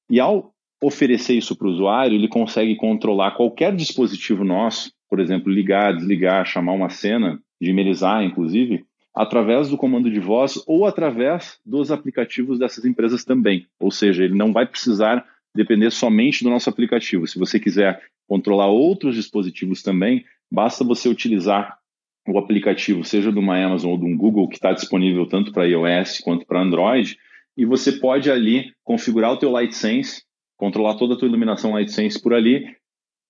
E 0.10 0.20
ao 0.20 0.54
oferecer 0.82 1.36
isso 1.36 1.56
para 1.56 1.68
o 1.68 1.72
usuário, 1.72 2.16
ele 2.16 2.28
consegue 2.28 2.76
controlar 2.76 3.32
qualquer 3.32 3.74
dispositivo 3.74 4.44
nosso 4.44 4.92
por 5.14 5.20
exemplo, 5.20 5.54
ligar, 5.54 5.96
desligar, 5.96 6.44
chamar 6.44 6.72
uma 6.72 6.90
cena, 6.90 7.40
dimerizar, 7.62 8.24
inclusive, 8.24 8.84
através 9.14 9.70
do 9.70 9.78
comando 9.78 10.10
de 10.10 10.20
voz 10.20 10.60
ou 10.66 10.88
através 10.88 11.60
dos 11.64 11.92
aplicativos 11.92 12.58
dessas 12.58 12.84
empresas 12.84 13.24
também. 13.24 13.68
Ou 13.80 13.92
seja, 13.92 14.24
ele 14.24 14.34
não 14.34 14.52
vai 14.52 14.66
precisar 14.66 15.24
depender 15.56 15.92
somente 15.92 16.44
do 16.44 16.50
nosso 16.50 16.68
aplicativo. 16.68 17.28
Se 17.28 17.38
você 17.38 17.60
quiser 17.60 18.02
controlar 18.28 18.70
outros 18.70 19.14
dispositivos 19.14 19.84
também, 19.84 20.26
basta 20.54 20.84
você 20.84 21.10
utilizar 21.10 21.80
o 22.28 22.38
aplicativo, 22.38 23.04
seja 23.04 23.32
de 23.32 23.40
uma 23.40 23.58
Amazon 23.58 23.94
ou 23.94 23.98
de 23.98 24.06
um 24.06 24.16
Google, 24.16 24.48
que 24.48 24.56
está 24.56 24.72
disponível 24.72 25.28
tanto 25.28 25.52
para 25.52 25.66
iOS 25.66 26.20
quanto 26.20 26.46
para 26.46 26.62
Android, 26.62 27.18
e 27.58 27.66
você 27.66 27.94
pode 27.94 28.30
ali 28.30 28.72
configurar 28.84 29.34
o 29.34 29.38
teu 29.38 29.52
LightSense, 29.52 30.24
controlar 30.56 30.96
toda 30.96 31.16
a 31.16 31.18
tua 31.18 31.28
iluminação 31.28 31.76
LightSense 31.76 32.22
por 32.22 32.36
ali 32.36 32.66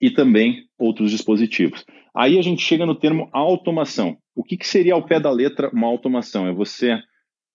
e 0.02 0.12
também 0.12 0.66
outros 0.78 1.10
dispositivos. 1.12 1.86
Aí 2.14 2.38
a 2.38 2.42
gente 2.42 2.62
chega 2.62 2.86
no 2.86 2.94
termo 2.94 3.30
automação. 3.32 4.18
O 4.36 4.44
que, 4.44 4.58
que 4.58 4.68
seria 4.68 4.94
ao 4.94 5.06
pé 5.06 5.20
da 5.20 5.32
letra 5.32 5.70
uma 5.74 5.88
automação? 5.88 6.46
É 6.46 6.54
você 6.54 7.02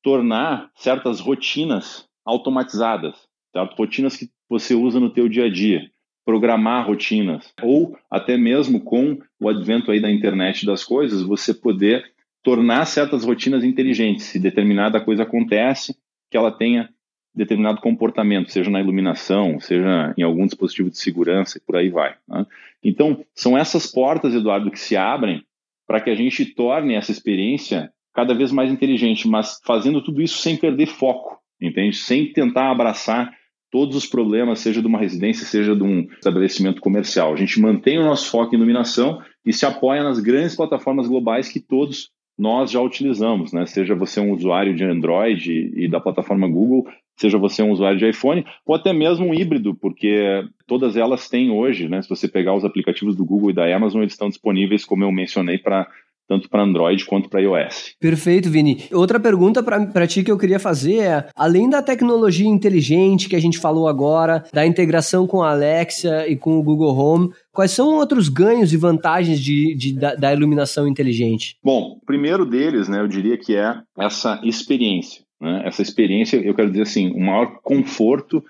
tornar 0.03 0.71
certas 0.77 1.21
rotinas 1.21 2.09
automatizadas, 2.25 3.15
certo? 3.53 3.77
rotinas 3.77 4.17
que 4.17 4.31
você 4.49 4.75
usa 4.75 4.99
no 4.99 5.13
teu 5.13 5.29
dia 5.29 5.45
a 5.45 5.51
dia, 5.51 5.91
programar 6.29 6.87
rotinas, 6.87 7.55
ou 7.63 7.97
até 8.11 8.37
mesmo 8.37 8.83
com 8.83 9.19
o 9.41 9.49
advento 9.49 9.91
aí 9.91 9.99
da 9.99 10.11
internet 10.11 10.67
das 10.67 10.85
coisas, 10.85 11.23
você 11.23 11.55
poder 11.55 12.05
tornar 12.43 12.85
certas 12.85 13.25
rotinas 13.25 13.65
inteligentes. 13.65 14.27
Se 14.27 14.39
determinada 14.39 15.01
coisa 15.01 15.23
acontece, 15.23 15.97
que 16.31 16.37
ela 16.37 16.53
tenha 16.53 16.91
determinado 17.35 17.81
comportamento, 17.81 18.53
seja 18.53 18.69
na 18.69 18.79
iluminação, 18.79 19.59
seja 19.59 20.13
em 20.19 20.23
algum 20.23 20.45
dispositivo 20.45 20.91
de 20.91 20.99
segurança 20.99 21.57
e 21.57 21.63
por 21.63 21.77
aí 21.77 21.89
vai. 21.89 22.15
Né? 22.29 22.45
Então, 22.85 23.25
são 23.35 23.57
essas 23.57 23.91
portas, 23.91 24.35
Eduardo, 24.35 24.71
que 24.71 24.79
se 24.79 24.99
abrem 24.99 25.43
para 25.87 25.99
que 25.99 26.11
a 26.11 26.15
gente 26.15 26.45
torne 26.45 26.93
essa 26.93 27.11
experiência 27.11 27.91
cada 28.13 28.35
vez 28.35 28.53
mais 28.53 28.71
inteligente, 28.71 29.27
mas 29.27 29.63
fazendo 29.65 30.05
tudo 30.05 30.21
isso 30.21 30.37
sem 30.37 30.59
perder 30.59 30.89
foco, 30.89 31.39
entende? 31.59 31.97
Sem 31.97 32.31
tentar 32.35 32.71
abraçar 32.71 33.33
todos 33.71 33.97
os 33.97 34.07
problemas, 34.07 34.61
seja 34.61 34.81
de 34.81 34.87
uma 34.87 34.99
residência, 34.99 35.47
seja 35.47 35.77
de 35.77 35.83
um 35.83 36.07
estabelecimento 36.13 36.81
comercial. 36.81 37.33
A 37.33 37.37
gente 37.37 37.61
mantém 37.61 37.99
o 37.99 38.05
nosso 38.05 38.31
foco 38.31 38.55
em 38.55 38.59
iluminação 38.59 39.21
e 39.45 39.53
se 39.53 39.67
apoia 39.67 40.03
nas 40.03 40.21
grandes 40.21 40.57
plataformas 40.57 41.07
globais 41.07 41.49
que 41.49 41.61
todos 41.61 42.11
nós 42.39 42.71
já 42.71 42.81
utilizamos, 42.81 43.53
né? 43.53 43.67
Seja 43.67 43.97
você 43.97 44.21
um 44.21 44.33
usuário 44.33 44.75
de 44.75 44.85
Android 44.85 45.73
e 45.75 45.89
da 45.89 45.99
plataforma 45.99 46.49
Google, 46.49 46.87
seja 47.17 47.37
você 47.37 47.63
um 47.63 47.73
usuário 47.73 47.99
de 47.99 48.09
iPhone, 48.09 48.45
ou 48.65 48.77
até 48.77 48.93
mesmo 48.93 49.27
um 49.27 49.35
híbrido, 49.35 49.75
porque 49.75 50.45
todas 50.65 50.97
elas 50.97 51.29
têm 51.29 51.51
hoje, 51.51 51.89
né? 51.89 52.01
Se 52.01 52.09
você 52.09 52.29
pegar 52.29 52.55
os 52.55 52.65
aplicativos 52.65 53.17
do 53.17 53.25
Google 53.25 53.51
e 53.51 53.55
da 53.55 53.75
Amazon, 53.75 54.03
eles 54.03 54.13
estão 54.13 54.29
disponíveis, 54.29 54.85
como 54.85 55.03
eu 55.03 55.11
mencionei, 55.11 55.59
para 55.59 55.89
tanto 56.29 56.49
para 56.51 56.63
Android 56.63 57.05
quanto 57.07 57.29
para 57.31 57.41
iOS. 57.41 57.95
Perfeito, 57.99 58.51
Vini. 58.51 58.85
Outra 58.93 59.19
pergunta 59.19 59.63
para 59.63 60.07
ti 60.07 60.23
que 60.23 60.31
eu 60.31 60.39
queria 60.39 60.61
fazer 60.61 60.99
é: 60.99 61.29
além 61.35 61.69
da 61.71 61.83
tecnologia 61.83 62.47
inteligente 62.47 63.29
que 63.29 63.35
a 63.35 63.41
gente 63.41 63.59
falou 63.59 63.89
agora, 63.89 64.45
da 64.53 64.67
integração 64.67 65.27
com 65.27 65.43
a 65.43 65.51
Alexa 65.51 66.29
e 66.29 66.37
com 66.37 66.59
o 66.59 66.63
Google 66.63 66.95
Home, 66.95 67.33
quais 67.51 67.71
são 67.71 67.95
outros 67.95 68.29
ganhos 68.29 68.73
e 68.73 68.77
vantagens 68.77 69.41
de, 69.41 69.75
de 69.75 69.95
da, 69.95 70.15
da, 70.15 70.33
iluminação 70.33 70.87
inteligente? 70.87 71.57
Bom, 71.65 71.99
o 72.01 72.07
primeiro 72.07 72.45
deles, 72.45 72.89
né, 72.89 73.01
eu 73.01 73.09
diria 73.09 73.39
que 73.39 73.57
é 73.57 73.81
essa 73.99 74.41
experiência. 74.45 75.23
Né? 75.41 75.63
Essa 75.65 75.81
experiência, 75.81 76.37
eu 76.37 76.55
quero 76.55 76.71
dizer 76.71 76.83
assim, 76.83 77.11
um 77.15 77.25
maior 77.25 77.59
conforto 77.63 78.45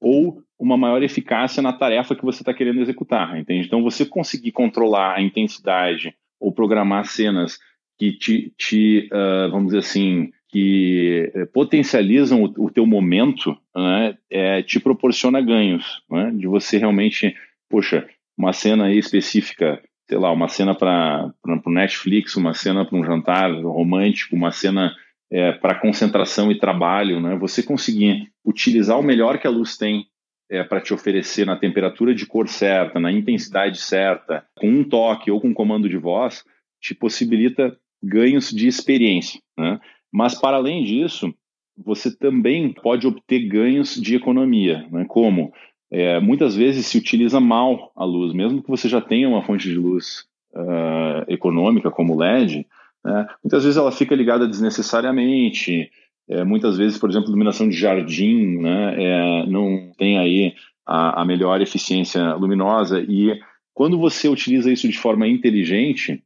ou 0.00 0.42
uma 0.58 0.76
maior 0.76 1.02
eficácia 1.02 1.62
na 1.62 1.72
tarefa 1.72 2.14
que 2.14 2.24
você 2.24 2.42
está 2.42 2.52
querendo 2.52 2.80
executar, 2.80 3.36
entende? 3.38 3.66
Então, 3.66 3.82
você 3.82 4.06
conseguir 4.06 4.52
controlar 4.52 5.16
a 5.16 5.22
intensidade 5.22 6.14
ou 6.42 6.52
programar 6.52 7.06
cenas 7.06 7.58
que 7.98 8.12
te, 8.12 8.52
te 8.58 9.08
uh, 9.12 9.50
vamos 9.50 9.66
dizer 9.66 9.78
assim, 9.78 10.30
que 10.48 11.30
eh, 11.34 11.46
potencializam 11.46 12.42
o, 12.42 12.66
o 12.66 12.70
teu 12.70 12.84
momento, 12.84 13.56
né, 13.74 14.18
é, 14.30 14.62
te 14.62 14.78
proporciona 14.78 15.40
ganhos, 15.40 16.02
né, 16.10 16.30
de 16.30 16.46
você 16.46 16.76
realmente, 16.76 17.34
poxa, 17.70 18.06
uma 18.36 18.52
cena 18.52 18.92
específica, 18.92 19.80
sei 20.06 20.18
lá, 20.18 20.30
uma 20.30 20.48
cena 20.48 20.74
para 20.74 21.32
o 21.46 21.70
Netflix, 21.70 22.36
uma 22.36 22.52
cena 22.52 22.84
para 22.84 22.98
um 22.98 23.04
jantar 23.04 23.50
romântico, 23.62 24.36
uma 24.36 24.50
cena 24.50 24.94
é, 25.30 25.52
para 25.52 25.80
concentração 25.80 26.52
e 26.52 26.58
trabalho, 26.58 27.18
né? 27.18 27.34
Você 27.36 27.62
conseguir 27.62 28.30
utilizar 28.44 28.98
o 28.98 29.02
melhor 29.02 29.38
que 29.38 29.46
a 29.46 29.50
luz 29.50 29.78
tem 29.78 30.06
é, 30.52 30.62
para 30.62 30.82
te 30.82 30.92
oferecer 30.92 31.46
na 31.46 31.56
temperatura 31.56 32.14
de 32.14 32.26
cor 32.26 32.46
certa, 32.46 33.00
na 33.00 33.10
intensidade 33.10 33.80
certa, 33.80 34.44
com 34.54 34.68
um 34.68 34.84
toque 34.84 35.30
ou 35.30 35.40
com 35.40 35.48
um 35.48 35.54
comando 35.54 35.88
de 35.88 35.96
voz, 35.96 36.44
te 36.78 36.94
possibilita 36.94 37.74
ganhos 38.02 38.50
de 38.50 38.68
experiência. 38.68 39.40
Né? 39.56 39.80
Mas, 40.12 40.38
para 40.38 40.58
além 40.58 40.84
disso, 40.84 41.34
você 41.74 42.14
também 42.14 42.70
pode 42.70 43.06
obter 43.06 43.48
ganhos 43.48 43.94
de 43.94 44.14
economia. 44.14 44.86
Né? 44.92 45.06
Como? 45.08 45.54
É, 45.90 46.20
muitas 46.20 46.54
vezes 46.54 46.84
se 46.84 46.98
utiliza 46.98 47.40
mal 47.40 47.90
a 47.96 48.04
luz, 48.04 48.34
mesmo 48.34 48.62
que 48.62 48.68
você 48.68 48.90
já 48.90 49.00
tenha 49.00 49.28
uma 49.28 49.42
fonte 49.42 49.70
de 49.70 49.74
luz 49.74 50.26
uh, 50.54 51.24
econômica 51.28 51.90
como 51.90 52.18
LED, 52.18 52.66
né? 53.04 53.26
Muitas 53.42 53.64
vezes 53.64 53.76
ela 53.76 53.90
fica 53.90 54.14
ligada 54.14 54.46
desnecessariamente, 54.46 55.90
é, 56.32 56.44
muitas 56.44 56.78
vezes, 56.78 56.98
por 56.98 57.10
exemplo, 57.10 57.28
iluminação 57.28 57.68
de 57.68 57.76
jardim 57.76 58.58
né, 58.58 58.94
é, 58.96 59.46
não 59.46 59.92
tem 59.96 60.18
aí 60.18 60.54
a, 60.86 61.22
a, 61.22 61.24
melhor 61.24 61.60
eficiência 61.60 62.34
luminosa 62.34 63.00
e 63.00 63.38
quando 63.74 63.98
você 63.98 64.28
utiliza 64.28 64.72
isso 64.72 64.88
de 64.88 64.98
forma 64.98 65.26
inteligente, 65.26 66.22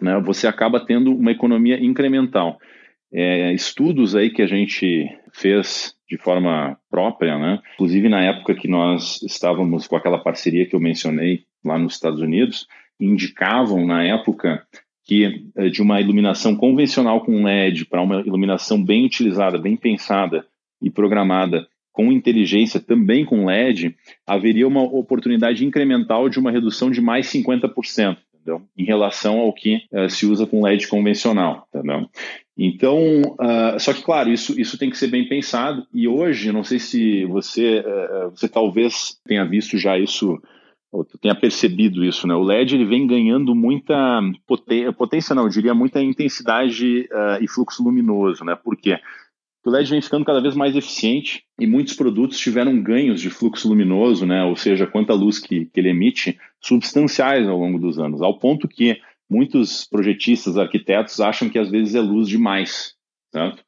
né, 0.00 0.20
você 0.20 0.46
acaba 0.46 0.84
tendo 0.84 1.14
uma 1.14 1.32
economia 1.32 1.82
incremental. 1.82 2.58
É, 3.12 3.52
estudos 3.52 4.14
aí 4.16 4.30
que 4.30 4.42
a 4.42 4.46
gente 4.46 5.08
fez 5.32 5.94
de 6.08 6.18
forma 6.18 6.76
própria, 6.90 7.38
né? 7.38 7.60
Inclusive 7.74 8.08
na 8.08 8.22
época 8.22 8.54
que 8.54 8.68
nós 8.68 9.22
estávamos 9.22 9.86
com 9.86 9.96
aquela 9.96 10.18
parceria 10.18 10.66
que 10.66 10.74
eu 10.74 10.80
mencionei 10.80 11.44
lá 11.64 11.78
nos 11.78 11.94
Estados 11.94 12.20
Unidos, 12.20 12.66
indicavam 13.00 13.86
na 13.86 14.02
época 14.02 14.66
que 15.06 15.48
é, 15.56 15.68
de 15.68 15.80
uma 15.80 16.00
iluminação 16.00 16.56
convencional 16.56 17.24
com 17.24 17.44
LED 17.44 17.86
para 17.86 18.02
uma 18.02 18.20
iluminação 18.20 18.82
bem 18.82 19.06
utilizada, 19.06 19.56
bem 19.56 19.76
pensada 19.76 20.44
e 20.82 20.90
programada 20.90 21.66
com 21.92 22.12
inteligência, 22.12 22.78
também 22.78 23.24
com 23.24 23.46
LED, 23.46 23.96
haveria 24.26 24.68
uma 24.68 24.82
oportunidade 24.82 25.64
incremental 25.64 26.28
de 26.28 26.38
uma 26.38 26.50
redução 26.50 26.90
de 26.90 27.00
mais 27.00 27.26
50%. 27.28 28.18
entendeu? 28.34 28.62
em 28.76 28.84
relação 28.84 29.38
ao 29.38 29.52
que 29.52 29.82
uh, 29.92 30.10
se 30.10 30.26
usa 30.26 30.46
com 30.46 30.62
LED 30.62 30.88
convencional. 30.88 31.66
Entendeu? 31.72 32.06
Então, 32.58 33.22
uh, 33.22 33.78
só 33.78 33.94
que, 33.94 34.02
claro, 34.02 34.30
isso, 34.30 34.60
isso 34.60 34.78
tem 34.78 34.90
que 34.90 34.98
ser 34.98 35.08
bem 35.08 35.26
pensado. 35.26 35.86
E 35.92 36.06
hoje, 36.06 36.52
não 36.52 36.62
sei 36.62 36.78
se 36.78 37.24
você, 37.24 37.80
uh, 37.80 38.30
você 38.30 38.48
talvez 38.48 39.18
tenha 39.26 39.44
visto 39.44 39.78
já 39.78 39.98
isso, 39.98 40.38
ou 40.92 41.04
tenha 41.04 41.34
percebido 41.34 42.04
isso, 42.04 42.26
né? 42.26 42.34
O 42.34 42.42
LED 42.42 42.74
ele 42.74 42.84
vem 42.86 43.06
ganhando 43.06 43.54
muita 43.54 44.20
potência, 44.46 44.92
potência 44.92 45.34
não, 45.34 45.44
eu 45.44 45.48
diria 45.48 45.74
muita 45.74 46.02
intensidade 46.02 47.08
e 47.40 47.48
fluxo 47.48 47.82
luminoso, 47.82 48.44
né? 48.44 48.54
Por 48.54 48.76
quê? 48.76 48.98
o 49.66 49.70
LED 49.70 49.90
vem 49.90 50.00
ficando 50.00 50.24
cada 50.24 50.40
vez 50.40 50.54
mais 50.54 50.76
eficiente 50.76 51.42
e 51.58 51.66
muitos 51.66 51.94
produtos 51.94 52.38
tiveram 52.38 52.80
ganhos 52.80 53.20
de 53.20 53.28
fluxo 53.28 53.68
luminoso, 53.68 54.24
né, 54.24 54.44
ou 54.44 54.54
seja, 54.54 54.86
quanta 54.86 55.12
luz 55.12 55.40
que, 55.40 55.66
que 55.66 55.80
ele 55.80 55.90
emite, 55.90 56.38
substanciais 56.60 57.48
ao 57.48 57.58
longo 57.58 57.76
dos 57.76 57.98
anos, 57.98 58.22
ao 58.22 58.38
ponto 58.38 58.68
que 58.68 58.96
muitos 59.28 59.84
projetistas, 59.84 60.56
arquitetos 60.56 61.18
acham 61.20 61.48
que 61.48 61.58
às 61.58 61.68
vezes 61.68 61.96
é 61.96 62.00
luz 62.00 62.28
demais. 62.28 62.94
Certo? 63.32 63.64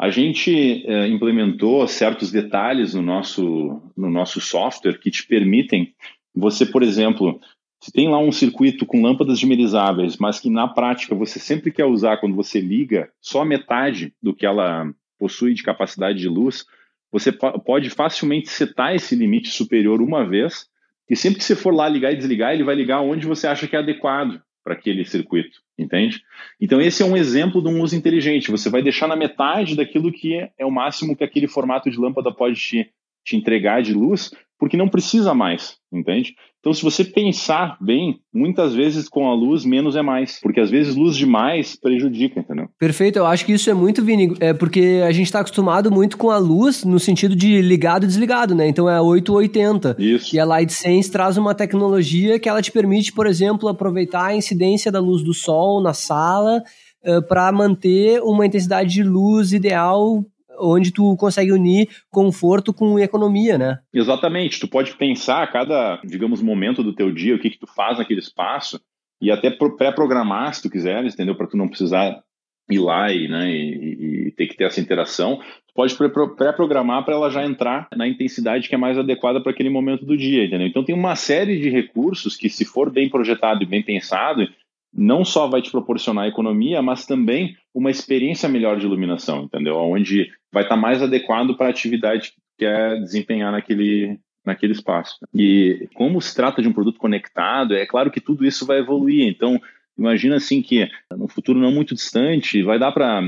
A 0.00 0.08
gente 0.08 0.84
eh, 0.86 1.06
implementou 1.08 1.86
certos 1.86 2.32
detalhes 2.32 2.94
no 2.94 3.02
nosso, 3.02 3.82
no 3.94 4.10
nosso 4.10 4.40
software 4.40 4.98
que 4.98 5.10
te 5.10 5.26
permitem 5.26 5.92
você, 6.34 6.64
por 6.66 6.82
exemplo, 6.82 7.40
se 7.80 7.90
tem 7.90 8.08
lá 8.08 8.18
um 8.18 8.32
circuito 8.32 8.86
com 8.86 9.02
lâmpadas 9.02 9.38
dimerizáveis, 9.38 10.16
mas 10.16 10.38
que 10.38 10.48
na 10.48 10.68
prática 10.68 11.14
você 11.14 11.38
sempre 11.38 11.72
quer 11.72 11.84
usar 11.84 12.18
quando 12.18 12.36
você 12.36 12.60
liga 12.60 13.10
só 13.20 13.44
metade 13.44 14.14
do 14.22 14.34
que 14.34 14.46
ela 14.46 14.88
possui 15.18 15.54
de 15.54 15.62
capacidade 15.62 16.18
de 16.18 16.28
luz, 16.28 16.64
você 17.10 17.30
pode 17.30 17.90
facilmente 17.90 18.48
setar 18.48 18.94
esse 18.94 19.14
limite 19.14 19.48
superior 19.48 20.00
uma 20.00 20.24
vez, 20.24 20.66
e 21.08 21.16
sempre 21.16 21.38
que 21.38 21.44
você 21.44 21.54
for 21.54 21.74
lá 21.74 21.88
ligar 21.88 22.12
e 22.12 22.16
desligar, 22.16 22.54
ele 22.54 22.64
vai 22.64 22.74
ligar 22.74 23.00
onde 23.00 23.26
você 23.26 23.46
acha 23.46 23.66
que 23.66 23.76
é 23.76 23.80
adequado 23.80 24.40
para 24.64 24.74
aquele 24.74 25.04
circuito, 25.04 25.58
entende? 25.76 26.22
Então 26.60 26.80
esse 26.80 27.02
é 27.02 27.06
um 27.06 27.16
exemplo 27.16 27.60
de 27.60 27.68
um 27.68 27.82
uso 27.82 27.96
inteligente. 27.96 28.50
Você 28.50 28.70
vai 28.70 28.82
deixar 28.82 29.08
na 29.08 29.16
metade 29.16 29.76
daquilo 29.76 30.12
que 30.12 30.48
é 30.56 30.64
o 30.64 30.70
máximo 30.70 31.16
que 31.16 31.24
aquele 31.24 31.48
formato 31.48 31.90
de 31.90 31.98
lâmpada 31.98 32.32
pode 32.32 32.56
te, 32.56 32.90
te 33.24 33.36
entregar 33.36 33.82
de 33.82 33.92
luz, 33.92 34.32
porque 34.62 34.76
não 34.76 34.88
precisa 34.88 35.34
mais, 35.34 35.74
entende? 35.92 36.36
Então, 36.60 36.72
se 36.72 36.84
você 36.84 37.02
pensar 37.02 37.76
bem, 37.80 38.20
muitas 38.32 38.72
vezes 38.72 39.08
com 39.08 39.28
a 39.28 39.34
luz, 39.34 39.64
menos 39.64 39.96
é 39.96 40.02
mais. 40.02 40.38
Porque 40.40 40.60
às 40.60 40.70
vezes 40.70 40.94
luz 40.94 41.16
demais 41.16 41.74
prejudica, 41.74 42.38
entendeu? 42.38 42.68
Perfeito, 42.78 43.18
eu 43.18 43.26
acho 43.26 43.44
que 43.44 43.54
isso 43.54 43.68
é 43.68 43.74
muito, 43.74 44.04
Vini, 44.04 44.36
é 44.38 44.54
porque 44.54 45.02
a 45.04 45.10
gente 45.10 45.26
está 45.26 45.40
acostumado 45.40 45.90
muito 45.90 46.16
com 46.16 46.30
a 46.30 46.38
luz 46.38 46.84
no 46.84 47.00
sentido 47.00 47.34
de 47.34 47.60
ligado 47.60 48.04
e 48.04 48.06
desligado, 48.06 48.54
né? 48.54 48.68
Então 48.68 48.88
é 48.88 49.00
880. 49.00 49.96
Isso. 49.98 50.36
E 50.36 50.38
a 50.38 50.44
Light 50.44 50.72
Sense 50.72 51.10
traz 51.10 51.36
uma 51.36 51.56
tecnologia 51.56 52.38
que 52.38 52.48
ela 52.48 52.62
te 52.62 52.70
permite, 52.70 53.12
por 53.12 53.26
exemplo, 53.26 53.68
aproveitar 53.68 54.26
a 54.26 54.36
incidência 54.36 54.92
da 54.92 55.00
luz 55.00 55.24
do 55.24 55.34
sol 55.34 55.82
na 55.82 55.92
sala 55.92 56.62
uh, 57.04 57.20
para 57.26 57.50
manter 57.50 58.22
uma 58.22 58.46
intensidade 58.46 58.90
de 58.90 59.02
luz 59.02 59.52
ideal 59.52 60.24
onde 60.62 60.92
tu 60.92 61.16
consegue 61.16 61.52
unir 61.52 61.88
conforto 62.10 62.72
com 62.72 62.98
economia, 62.98 63.58
né? 63.58 63.78
Exatamente. 63.92 64.60
Tu 64.60 64.68
pode 64.68 64.96
pensar 64.96 65.42
a 65.42 65.46
cada, 65.46 66.00
digamos, 66.04 66.40
momento 66.40 66.82
do 66.82 66.94
teu 66.94 67.12
dia, 67.12 67.34
o 67.34 67.38
que 67.38 67.50
que 67.50 67.58
tu 67.58 67.66
faz 67.66 67.98
naquele 67.98 68.20
espaço 68.20 68.80
e 69.20 69.30
até 69.30 69.50
pré-programar, 69.50 70.52
se 70.54 70.62
tu 70.62 70.70
quiseres, 70.70 71.14
entendeu? 71.14 71.36
Para 71.36 71.46
tu 71.46 71.56
não 71.56 71.68
precisar 71.68 72.22
ir 72.70 72.78
lá 72.78 73.12
e, 73.12 73.28
né, 73.28 73.50
e, 73.50 74.26
e, 74.28 74.30
ter 74.32 74.46
que 74.46 74.56
ter 74.56 74.64
essa 74.64 74.80
interação. 74.80 75.38
Tu 75.38 75.74
pode 75.74 75.94
pré-programar 75.94 77.04
para 77.04 77.14
ela 77.14 77.30
já 77.30 77.44
entrar 77.44 77.88
na 77.96 78.06
intensidade 78.06 78.68
que 78.68 78.74
é 78.74 78.78
mais 78.78 78.98
adequada 78.98 79.40
para 79.40 79.52
aquele 79.52 79.70
momento 79.70 80.04
do 80.04 80.16
dia, 80.16 80.44
entendeu? 80.44 80.66
Então 80.66 80.84
tem 80.84 80.94
uma 80.94 81.16
série 81.16 81.60
de 81.60 81.68
recursos 81.68 82.36
que, 82.36 82.48
se 82.48 82.64
for 82.64 82.90
bem 82.90 83.08
projetado 83.08 83.62
e 83.62 83.66
bem 83.66 83.82
pensado, 83.82 84.48
não 84.92 85.24
só 85.24 85.48
vai 85.48 85.62
te 85.62 85.70
proporcionar 85.70 86.28
economia, 86.28 86.82
mas 86.82 87.06
também 87.06 87.56
uma 87.74 87.90
experiência 87.90 88.48
melhor 88.48 88.78
de 88.78 88.86
iluminação, 88.86 89.44
entendeu? 89.44 89.76
Onde 89.76 90.30
vai 90.52 90.62
estar 90.62 90.74
tá 90.74 90.80
mais 90.80 91.02
adequado 91.02 91.56
para 91.56 91.66
a 91.66 91.70
atividade 91.70 92.32
que 92.32 92.40
quer 92.58 93.00
desempenhar 93.00 93.50
naquele, 93.50 94.18
naquele 94.44 94.72
espaço. 94.72 95.16
E 95.34 95.88
como 95.94 96.20
se 96.20 96.34
trata 96.34 96.60
de 96.60 96.68
um 96.68 96.72
produto 96.72 96.98
conectado, 96.98 97.74
é 97.74 97.86
claro 97.86 98.10
que 98.10 98.20
tudo 98.20 98.44
isso 98.44 98.66
vai 98.66 98.78
evoluir. 98.78 99.26
Então, 99.26 99.60
imagina 99.98 100.36
assim 100.36 100.60
que 100.60 100.88
no 101.10 101.28
futuro 101.28 101.58
não 101.58 101.72
muito 101.72 101.94
distante, 101.94 102.62
vai 102.62 102.78
dar 102.78 102.92
para 102.92 103.22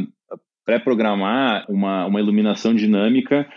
pré-programar 0.65 1.65
uma, 1.69 2.07
uma 2.07 2.21
iluminação 2.21 2.75
dinâmica 2.75 3.49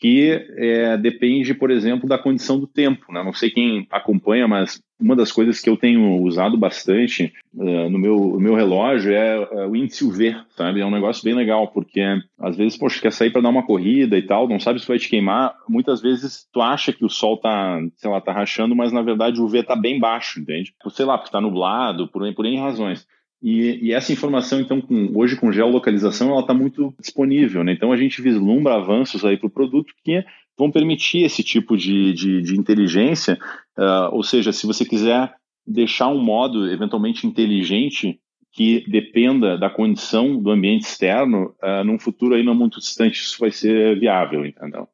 que 0.00 0.46
é, 0.56 0.96
depende, 0.96 1.52
por 1.52 1.70
exemplo, 1.70 2.08
da 2.08 2.16
condição 2.16 2.58
do 2.58 2.66
tempo. 2.66 3.12
Né? 3.12 3.22
Não 3.22 3.34
sei 3.34 3.50
quem 3.50 3.86
acompanha, 3.90 4.48
mas 4.48 4.80
uma 4.98 5.14
das 5.14 5.30
coisas 5.30 5.60
que 5.60 5.68
eu 5.68 5.76
tenho 5.76 6.22
usado 6.22 6.56
bastante 6.56 7.32
uh, 7.54 7.90
no, 7.90 7.98
meu, 7.98 8.16
no 8.16 8.40
meu 8.40 8.54
relógio 8.54 9.12
é 9.12 9.38
uh, 9.38 9.68
o 9.68 9.76
índice 9.76 10.04
UV, 10.04 10.36
sabe? 10.56 10.80
É 10.80 10.86
um 10.86 10.90
negócio 10.90 11.22
bem 11.22 11.34
legal, 11.34 11.68
porque 11.68 12.02
às 12.38 12.56
vezes, 12.56 12.78
poxa, 12.78 13.00
quer 13.00 13.12
sair 13.12 13.30
para 13.30 13.42
dar 13.42 13.50
uma 13.50 13.66
corrida 13.66 14.16
e 14.16 14.22
tal, 14.22 14.48
não 14.48 14.58
sabe 14.58 14.80
se 14.80 14.88
vai 14.88 14.98
te 14.98 15.08
queimar. 15.08 15.54
Muitas 15.68 16.00
vezes 16.00 16.48
tu 16.50 16.62
acha 16.62 16.94
que 16.94 17.04
o 17.04 17.10
sol 17.10 17.36
tá, 17.36 17.78
sei 17.96 18.10
lá, 18.10 18.22
tá 18.22 18.32
rachando, 18.32 18.74
mas 18.74 18.92
na 18.92 19.02
verdade 19.02 19.38
o 19.38 19.44
UV 19.44 19.64
tá 19.64 19.76
bem 19.76 20.00
baixo, 20.00 20.40
entende? 20.40 20.72
Sei 20.88 21.04
lá, 21.04 21.18
porque 21.18 21.32
tá 21.32 21.42
nublado, 21.42 22.08
por, 22.08 22.34
por 22.34 22.46
N 22.46 22.58
razões. 22.58 23.06
E, 23.42 23.86
e, 23.86 23.92
essa 23.92 24.12
informação, 24.12 24.60
então, 24.60 24.80
com, 24.80 25.12
hoje 25.14 25.36
com 25.36 25.50
geolocalização, 25.50 26.30
ela 26.30 26.40
está 26.40 26.52
muito 26.52 26.94
disponível. 27.00 27.64
Né? 27.64 27.72
Então, 27.72 27.90
a 27.90 27.96
gente 27.96 28.20
vislumbra 28.20 28.74
avanços 28.74 29.24
aí 29.24 29.36
para 29.38 29.46
o 29.46 29.50
produto 29.50 29.94
que 30.04 30.22
vão 30.58 30.70
permitir 30.70 31.24
esse 31.24 31.42
tipo 31.42 31.76
de, 31.76 32.12
de, 32.12 32.42
de 32.42 32.58
inteligência. 32.58 33.38
Uh, 33.78 34.12
ou 34.12 34.22
seja, 34.22 34.52
se 34.52 34.66
você 34.66 34.84
quiser 34.84 35.32
deixar 35.66 36.08
um 36.08 36.22
modo 36.22 36.70
eventualmente 36.70 37.26
inteligente 37.26 38.20
que 38.52 38.84
dependa 38.90 39.56
da 39.56 39.70
condição 39.70 40.36
do 40.36 40.50
ambiente 40.50 40.82
externo, 40.82 41.54
uh, 41.62 41.82
num 41.84 41.98
futuro 41.98 42.34
aí 42.34 42.42
não 42.42 42.54
muito 42.54 42.78
distante 42.78 43.20
isso 43.20 43.38
vai 43.38 43.50
ser 43.50 43.98
viável, 43.98 44.44
entendeu? 44.44 44.86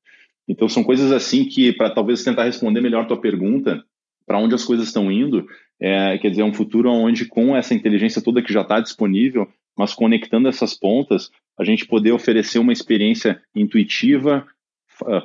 Então, 0.48 0.68
são 0.68 0.84
coisas 0.84 1.10
assim 1.10 1.44
que, 1.44 1.72
para 1.72 1.90
talvez 1.90 2.22
tentar 2.22 2.44
responder 2.44 2.80
melhor 2.80 3.02
a 3.02 3.06
tua 3.06 3.20
pergunta, 3.20 3.82
para 4.24 4.38
onde 4.38 4.54
as 4.54 4.64
coisas 4.64 4.86
estão 4.86 5.10
indo, 5.10 5.46
é, 5.80 6.16
quer 6.18 6.30
dizer, 6.30 6.42
um 6.42 6.54
futuro 6.54 6.90
onde 6.90 7.26
com 7.26 7.56
essa 7.56 7.74
inteligência 7.74 8.22
toda 8.22 8.42
que 8.42 8.52
já 8.52 8.62
está 8.62 8.80
disponível, 8.80 9.48
mas 9.76 9.92
conectando 9.94 10.48
essas 10.48 10.74
pontas, 10.74 11.30
a 11.58 11.64
gente 11.64 11.86
poder 11.86 12.12
oferecer 12.12 12.58
uma 12.58 12.72
experiência 12.72 13.40
intuitiva, 13.54 14.46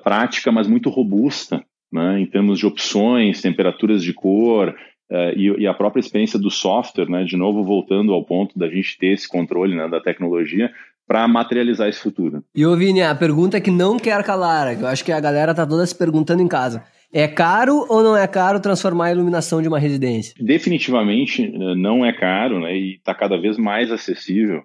prática, 0.03 0.51
mas 0.51 0.67
muito 0.67 0.89
robusta, 0.89 1.63
né, 1.91 2.19
em 2.19 2.25
termos 2.25 2.59
de 2.59 2.65
opções, 2.65 3.41
temperaturas 3.41 4.03
de 4.03 4.13
cor 4.13 4.69
uh, 5.11 5.15
e, 5.35 5.61
e, 5.61 5.67
a 5.67 5.73
própria 5.73 5.99
experiência 5.99 6.39
do 6.39 6.49
software, 6.49 7.09
né, 7.09 7.23
de 7.23 7.35
novo 7.35 7.63
voltando 7.63 8.13
ao 8.13 8.23
ponto 8.23 8.57
da 8.57 8.69
gente 8.69 8.97
ter 8.97 9.13
esse 9.13 9.27
controle 9.27 9.75
né, 9.75 9.87
da 9.87 9.99
tecnologia, 9.99 10.71
para 11.07 11.27
materializar 11.27 11.89
esse 11.89 11.99
futuro. 11.99 12.41
E 12.55 12.65
ô 12.65 12.75
Vini, 12.77 13.01
a 13.01 13.13
pergunta 13.13 13.59
que 13.59 13.69
não 13.69 13.99
quer 13.99 14.23
calar, 14.23 14.77
que 14.77 14.83
eu 14.83 14.87
acho 14.87 15.03
que 15.03 15.11
a 15.11 15.19
galera 15.19 15.53
tá 15.53 15.65
toda 15.65 15.85
se 15.85 15.93
perguntando 15.93 16.41
em 16.41 16.47
casa. 16.47 16.85
É 17.13 17.27
caro 17.27 17.85
ou 17.89 18.01
não 18.01 18.15
é 18.15 18.25
caro 18.25 18.61
transformar 18.61 19.07
a 19.07 19.11
iluminação 19.11 19.61
de 19.61 19.67
uma 19.67 19.77
residência? 19.77 20.33
Definitivamente 20.39 21.43
eh, 21.43 21.75
não 21.75 22.05
é 22.05 22.13
caro 22.13 22.61
né, 22.61 22.73
e 22.75 22.95
está 22.95 23.13
cada 23.13 23.37
vez 23.37 23.57
mais 23.57 23.91
acessível. 23.91 24.63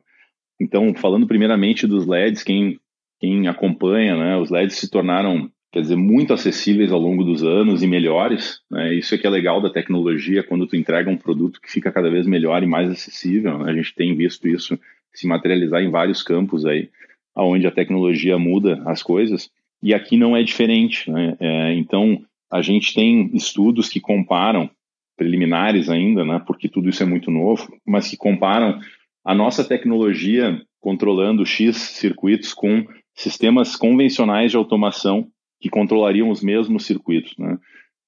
Então, 0.61 0.95
falando 0.95 1.27
primeiramente 1.27 1.89
dos 1.89 2.07
LEDs, 2.07 2.45
quem, 2.45 2.79
quem 3.19 3.49
acompanha, 3.49 4.17
né, 4.17 4.37
os 4.37 4.49
LEDs 4.49 4.77
se 4.77 4.89
tornaram, 4.89 5.51
quer 5.73 5.81
dizer, 5.81 5.97
muito 5.97 6.33
acessíveis 6.33 6.93
ao 6.93 7.01
longo 7.01 7.25
dos 7.25 7.43
anos 7.43 7.83
e 7.83 7.87
melhores. 7.87 8.61
Né, 8.71 8.95
isso 8.95 9.13
é 9.13 9.19
que 9.19 9.27
é 9.27 9.31
legal 9.31 9.61
da 9.61 9.71
tecnologia, 9.71 10.45
quando 10.45 10.69
tu 10.69 10.77
entrega 10.77 11.11
um 11.11 11.17
produto 11.17 11.61
que 11.61 11.71
fica 11.71 11.91
cada 11.91 12.09
vez 12.09 12.29
melhor 12.29 12.63
e 12.63 12.67
mais 12.67 12.89
acessível. 12.89 13.59
Né, 13.59 13.73
a 13.73 13.75
gente 13.75 13.93
tem 13.93 14.15
visto 14.15 14.47
isso 14.47 14.79
se 15.13 15.27
materializar 15.27 15.83
em 15.83 15.91
vários 15.91 16.23
campos 16.23 16.65
aí, 16.65 16.91
onde 17.35 17.67
a 17.67 17.73
tecnologia 17.73 18.39
muda 18.39 18.81
as 18.87 19.03
coisas. 19.03 19.51
E 19.83 19.93
aqui 19.93 20.17
não 20.17 20.37
é 20.37 20.43
diferente. 20.43 21.11
Né? 21.11 21.37
É, 21.41 21.73
então, 21.75 22.23
a 22.51 22.63
gente 22.63 22.95
tem 22.95 23.31
estudos 23.35 23.89
que 23.89 24.01
comparam, 24.01 24.71
preliminares 25.17 25.89
ainda, 25.89 26.25
né, 26.25 26.43
porque 26.47 26.69
tudo 26.69 26.89
isso 26.89 27.03
é 27.03 27.07
muito 27.07 27.31
novo, 27.31 27.67
mas 27.87 28.09
que 28.09 28.17
comparam 28.17 28.79
a 29.25 29.35
nossa 29.35 29.65
tecnologia 29.65 30.61
controlando 30.79 31.45
X 31.45 31.77
circuitos 31.77 32.55
com 32.55 32.87
sistemas 33.15 33.75
convencionais 33.75 34.51
de 34.51 34.57
automação 34.57 35.27
que 35.61 35.69
controlariam 35.69 36.31
os 36.31 36.43
mesmos 36.43 36.85
circuitos. 36.85 37.35
Né? 37.39 37.59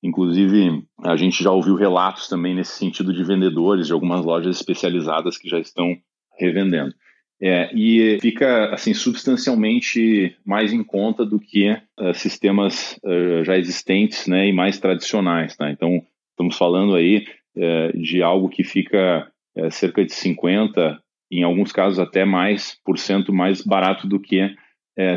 Inclusive, 0.03 0.85
a 1.03 1.17
gente 1.17 1.43
já 1.43 1.51
ouviu 1.51 1.75
relatos 1.75 2.29
também 2.29 2.55
nesse 2.55 2.79
sentido 2.79 3.13
de 3.13 3.25
vendedores 3.25 3.87
de 3.87 3.93
algumas 3.93 4.25
lojas 4.25 4.57
especializadas 4.57 5.37
que 5.37 5.49
já 5.49 5.59
estão 5.59 5.97
revendendo. 6.39 6.95
É, 7.41 7.71
e 7.73 8.19
fica 8.21 8.75
assim 8.75 8.93
substancialmente 8.93 10.37
mais 10.45 10.73
em 10.73 10.83
conta 10.83 11.25
do 11.25 11.39
que 11.39 11.71
uh, 11.71 12.13
sistemas 12.13 12.99
uh, 13.05 13.45
já 13.45 13.57
existentes 13.57 14.27
né, 14.27 14.49
e 14.49 14.53
mais 14.53 14.81
tradicionais. 14.81 15.57
Tá? 15.57 15.71
Então, 15.71 16.05
estamos 16.31 16.57
falando 16.57 16.97
aí 16.97 17.27
uh, 17.57 17.97
de 17.97 18.23
algo 18.23 18.49
que 18.49 18.65
fica 18.65 19.31
cerca 19.73 20.05
de 20.05 20.13
50, 20.13 21.03
em 21.33 21.43
alguns 21.43 21.73
casos 21.73 21.99
até 21.99 22.25
mais, 22.25 22.79
por 22.85 22.97
cento 22.97 23.33
mais 23.33 23.61
barato 23.61 24.07
do 24.07 24.21
que 24.21 24.55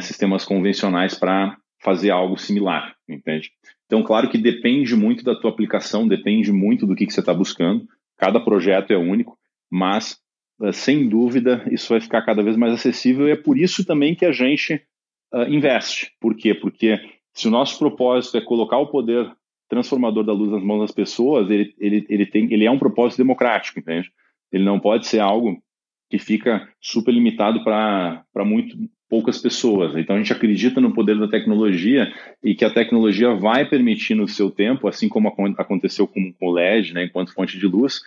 sistemas 0.01 0.43
convencionais 0.43 1.13
para 1.13 1.55
fazer 1.79 2.09
algo 2.09 2.35
similar, 2.39 2.95
entende? 3.07 3.51
Então, 3.85 4.01
claro 4.01 4.31
que 4.31 4.39
depende 4.39 4.95
muito 4.95 5.23
da 5.23 5.35
tua 5.35 5.51
aplicação, 5.51 6.07
depende 6.07 6.51
muito 6.51 6.87
do 6.87 6.95
que, 6.95 7.05
que 7.05 7.13
você 7.13 7.19
está 7.19 7.35
buscando. 7.35 7.85
cada 8.17 8.39
projeto 8.39 8.89
é 8.89 8.97
único, 8.97 9.37
mas 9.71 10.17
sem 10.71 11.07
dúvida 11.07 11.63
isso 11.71 11.89
vai 11.89 12.01
ficar 12.01 12.21
cada 12.21 12.43
vez 12.43 12.55
mais 12.55 12.73
acessível 12.73 13.27
e 13.27 13.31
é 13.31 13.35
por 13.35 13.57
isso 13.57 13.85
também 13.85 14.13
que 14.13 14.25
a 14.25 14.31
gente 14.31 14.81
uh, 15.33 15.43
investe. 15.49 16.11
Por 16.19 16.35
quê? 16.35 16.53
Porque 16.53 16.99
se 17.33 17.47
o 17.47 17.51
nosso 17.51 17.79
propósito 17.79 18.37
é 18.37 18.41
colocar 18.41 18.77
o 18.77 18.87
poder 18.87 19.31
transformador 19.69 20.23
da 20.23 20.33
luz 20.33 20.51
nas 20.51 20.63
mãos 20.63 20.81
das 20.81 20.91
pessoas, 20.91 21.49
ele, 21.49 21.73
ele, 21.79 22.05
ele, 22.09 22.25
tem, 22.25 22.51
ele 22.53 22.65
é 22.65 22.71
um 22.71 22.77
propósito 22.77 23.19
democrático, 23.19 23.79
entende? 23.79 24.11
Ele 24.51 24.65
não 24.65 24.79
pode 24.79 25.07
ser 25.07 25.19
algo 25.19 25.61
que 26.09 26.19
fica 26.19 26.67
super 26.81 27.13
limitado 27.13 27.63
para 27.63 28.25
muito 28.45 28.77
poucas 29.09 29.41
pessoas. 29.41 29.95
Então 29.95 30.15
a 30.15 30.19
gente 30.19 30.33
acredita 30.33 30.81
no 30.81 30.93
poder 30.93 31.17
da 31.17 31.27
tecnologia 31.27 32.13
e 32.43 32.53
que 32.53 32.65
a 32.65 32.73
tecnologia 32.73 33.33
vai 33.33 33.67
permitir 33.67 34.13
no 34.13 34.27
seu 34.27 34.51
tempo, 34.51 34.87
assim 34.87 35.07
como 35.07 35.29
aconteceu 35.57 36.05
com 36.07 36.33
o 36.41 36.51
LED, 36.51 36.93
né, 36.93 37.05
enquanto 37.05 37.33
fonte 37.33 37.57
de 37.57 37.65
luz, 37.65 38.01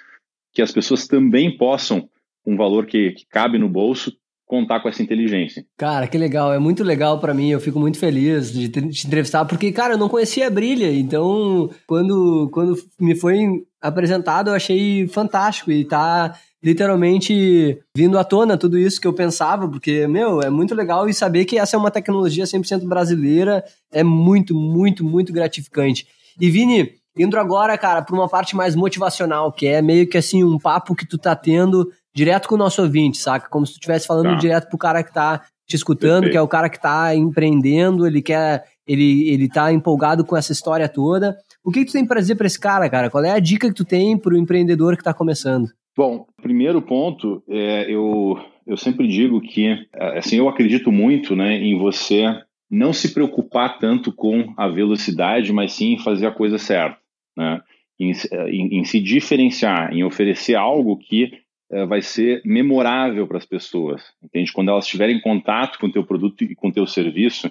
que 0.53 0.62
as 0.62 0.71
pessoas 0.71 1.07
também 1.07 1.57
possam, 1.57 2.09
um 2.46 2.57
valor 2.57 2.87
que, 2.87 3.12
que 3.12 3.26
cabe 3.26 3.59
no 3.59 3.68
bolso, 3.68 4.12
contar 4.46 4.80
com 4.80 4.88
essa 4.88 5.02
inteligência. 5.02 5.64
Cara, 5.76 6.07
que 6.07 6.18
legal, 6.18 6.52
é 6.52 6.59
muito 6.59 6.85
legal 6.85 7.18
para 7.18 7.35
mim, 7.35 7.50
eu 7.50 7.61
fico 7.61 7.80
muito 7.80 7.98
feliz 7.98 8.52
de 8.52 8.68
te 8.68 9.07
entrevistar, 9.07 9.44
porque, 9.44 9.72
cara, 9.72 9.94
eu 9.94 9.98
não 9.98 10.09
conhecia 10.09 10.46
a 10.46 10.50
Brilha, 10.50 10.92
então, 10.92 11.70
quando, 11.87 12.48
quando 12.52 12.76
me 13.00 13.14
foi 13.14 13.64
apresentado, 13.80 14.48
eu 14.50 14.54
achei 14.54 15.07
fantástico. 15.09 15.70
E 15.70 15.85
tá 15.85 16.35
literalmente 16.62 17.78
vindo 17.94 18.18
à 18.18 18.24
tona 18.24 18.57
tudo 18.57 18.78
isso 18.78 19.00
que 19.00 19.07
eu 19.07 19.12
pensava, 19.12 19.68
porque, 19.68 20.07
meu, 20.07 20.40
é 20.40 20.48
muito 20.48 20.74
legal. 20.74 21.09
E 21.09 21.12
saber 21.12 21.44
que 21.44 21.59
essa 21.59 21.76
é 21.76 21.78
uma 21.78 21.90
tecnologia 21.90 22.44
100% 22.44 22.87
brasileira 22.87 23.62
é 23.92 24.02
muito, 24.02 24.54
muito, 24.54 25.04
muito 25.04 25.33
gratificante. 25.33 26.07
E 26.40 26.50
Vini, 26.50 26.94
indo 27.16 27.38
agora, 27.38 27.77
cara, 27.79 28.03
para 28.03 28.14
uma 28.14 28.29
parte 28.29 28.57
mais 28.57 28.74
motivacional, 28.74 29.53
que 29.53 29.66
é 29.66 29.81
meio 29.81 30.09
que 30.09 30.18
assim 30.18 30.42
um 30.42 30.59
papo 30.59 30.94
que 30.94 31.07
tu 31.07 31.16
tá 31.16 31.35
tendo 31.35 31.88
direto 32.14 32.48
com 32.48 32.55
o 32.55 32.59
nosso 32.59 32.83
ouvinte, 32.83 33.18
saca? 33.18 33.48
Como 33.48 33.66
se 33.66 33.72
tu 33.72 33.77
estivesse 33.77 34.07
falando 34.07 34.31
tá. 34.31 34.35
direto 34.35 34.68
pro 34.68 34.79
cara 34.79 35.03
que 35.03 35.12
tá 35.12 35.42
te 35.66 35.77
escutando, 35.77 36.24
Perfeito. 36.24 36.33
que 36.33 36.38
é 36.38 36.42
o 36.42 36.48
cara 36.48 36.68
que 36.68 36.81
tá 36.81 37.14
empreendendo, 37.14 38.07
ele 38.07 38.20
quer, 38.20 38.64
ele, 38.87 39.29
ele 39.31 39.48
tá 39.48 39.72
empolgado 39.72 40.24
com 40.24 40.37
essa 40.37 40.53
história 40.53 40.88
toda. 40.88 41.37
O 41.64 41.70
que, 41.70 41.81
que 41.81 41.87
tu 41.87 41.92
tem 41.92 42.07
para 42.07 42.20
dizer 42.20 42.35
para 42.35 42.46
esse 42.46 42.61
cara, 42.61 42.88
cara? 42.90 43.09
Qual 43.09 43.24
é 43.24 43.31
a 43.31 43.38
dica 43.38 43.68
que 43.68 43.74
tu 43.74 43.85
tem 43.85 44.16
pro 44.18 44.37
empreendedor 44.37 44.96
que 44.96 45.03
tá 45.03 45.14
começando? 45.14 45.68
Bom, 45.96 46.27
primeiro 46.42 46.83
ponto, 46.83 47.42
é, 47.48 47.90
eu, 47.90 48.38
eu 48.66 48.77
sempre 48.77 49.07
digo 49.07 49.40
que, 49.40 49.87
assim, 50.16 50.37
eu 50.37 50.48
acredito 50.48 50.92
muito 50.92 51.35
né, 51.35 51.57
em 51.57 51.79
você 51.79 52.27
não 52.70 52.92
se 52.92 53.14
preocupar 53.14 53.79
tanto 53.79 54.12
com 54.12 54.53
a 54.57 54.66
velocidade, 54.68 55.53
mas 55.53 55.72
sim 55.72 55.96
fazer 55.98 56.27
a 56.27 56.33
coisa 56.33 56.59
certa, 56.59 56.98
né? 57.37 57.61
em, 57.99 58.12
em, 58.49 58.79
em 58.79 58.85
se 58.85 59.01
diferenciar, 59.01 59.92
em 59.92 60.05
oferecer 60.05 60.55
algo 60.55 60.97
que 60.97 61.33
é, 61.70 61.87
vai 61.87 62.03
ser 62.03 62.42
memorável 62.44 63.27
para 63.27 63.38
as 63.38 63.47
pessoas, 63.47 64.03
entende? 64.23 64.53
Quando 64.53 64.70
elas 64.70 64.85
estiverem 64.85 65.16
em 65.16 65.20
contato 65.20 65.79
com 65.79 65.87
o 65.87 65.92
teu 65.92 66.05
produto 66.05 66.44
e 66.44 66.55
com 66.55 66.68
o 66.68 66.73
teu 66.73 66.87
serviço, 66.87 67.51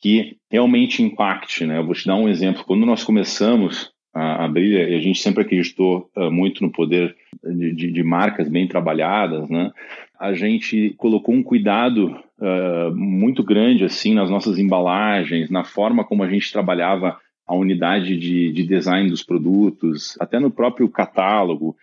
que 0.00 0.36
realmente 0.50 1.02
impacte, 1.02 1.66
né? 1.66 1.78
Eu 1.78 1.84
vou 1.84 1.94
te 1.94 2.06
dar 2.06 2.14
um 2.14 2.28
exemplo. 2.28 2.64
Quando 2.64 2.86
nós 2.86 3.02
começamos 3.02 3.92
a, 4.14 4.44
a 4.44 4.48
Brilha, 4.48 4.88
e 4.88 4.94
a 4.94 5.00
gente 5.00 5.20
sempre 5.20 5.42
acreditou 5.42 6.08
uh, 6.16 6.30
muito 6.30 6.62
no 6.62 6.70
poder 6.70 7.16
de, 7.44 7.74
de, 7.74 7.92
de, 7.92 8.02
marcas 8.02 8.48
bem 8.48 8.66
trabalhadas, 8.66 9.48
né? 9.50 9.72
A 10.18 10.32
gente 10.32 10.94
colocou 10.96 11.34
um 11.34 11.42
cuidado 11.42 12.16
uh, 12.38 12.94
muito 12.94 13.42
grande 13.42 13.84
assim 13.84 14.14
nas 14.14 14.30
nossas 14.30 14.58
embalagens, 14.58 15.50
na 15.50 15.64
forma 15.64 16.04
como 16.04 16.22
a 16.22 16.28
gente 16.28 16.52
trabalhava 16.52 17.18
a 17.48 17.54
unidade 17.54 18.16
de, 18.16 18.52
de 18.52 18.62
design 18.64 19.08
dos 19.08 19.22
produtos, 19.22 20.16
até 20.20 20.38
no 20.38 20.50
próprio 20.50 20.88
catálogo. 20.88 21.74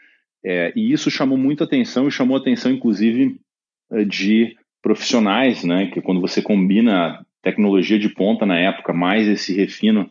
É, 0.43 0.71
e 0.75 0.93
isso 0.93 1.10
chamou 1.10 1.38
muita 1.38 1.63
atenção 1.63 2.08
e 2.08 2.12
chamou 2.12 2.38
atenção, 2.38 2.71
inclusive, 2.71 3.39
de 4.08 4.56
profissionais, 4.82 5.63
né? 5.63 5.88
Que 5.88 6.01
quando 6.01 6.21
você 6.21 6.41
combina 6.41 7.25
tecnologia 7.41 7.97
de 7.97 8.10
ponta 8.10 8.45
na 8.45 8.58
época, 8.58 8.93
mais 8.93 9.28
esse 9.28 9.54
refino 9.54 10.10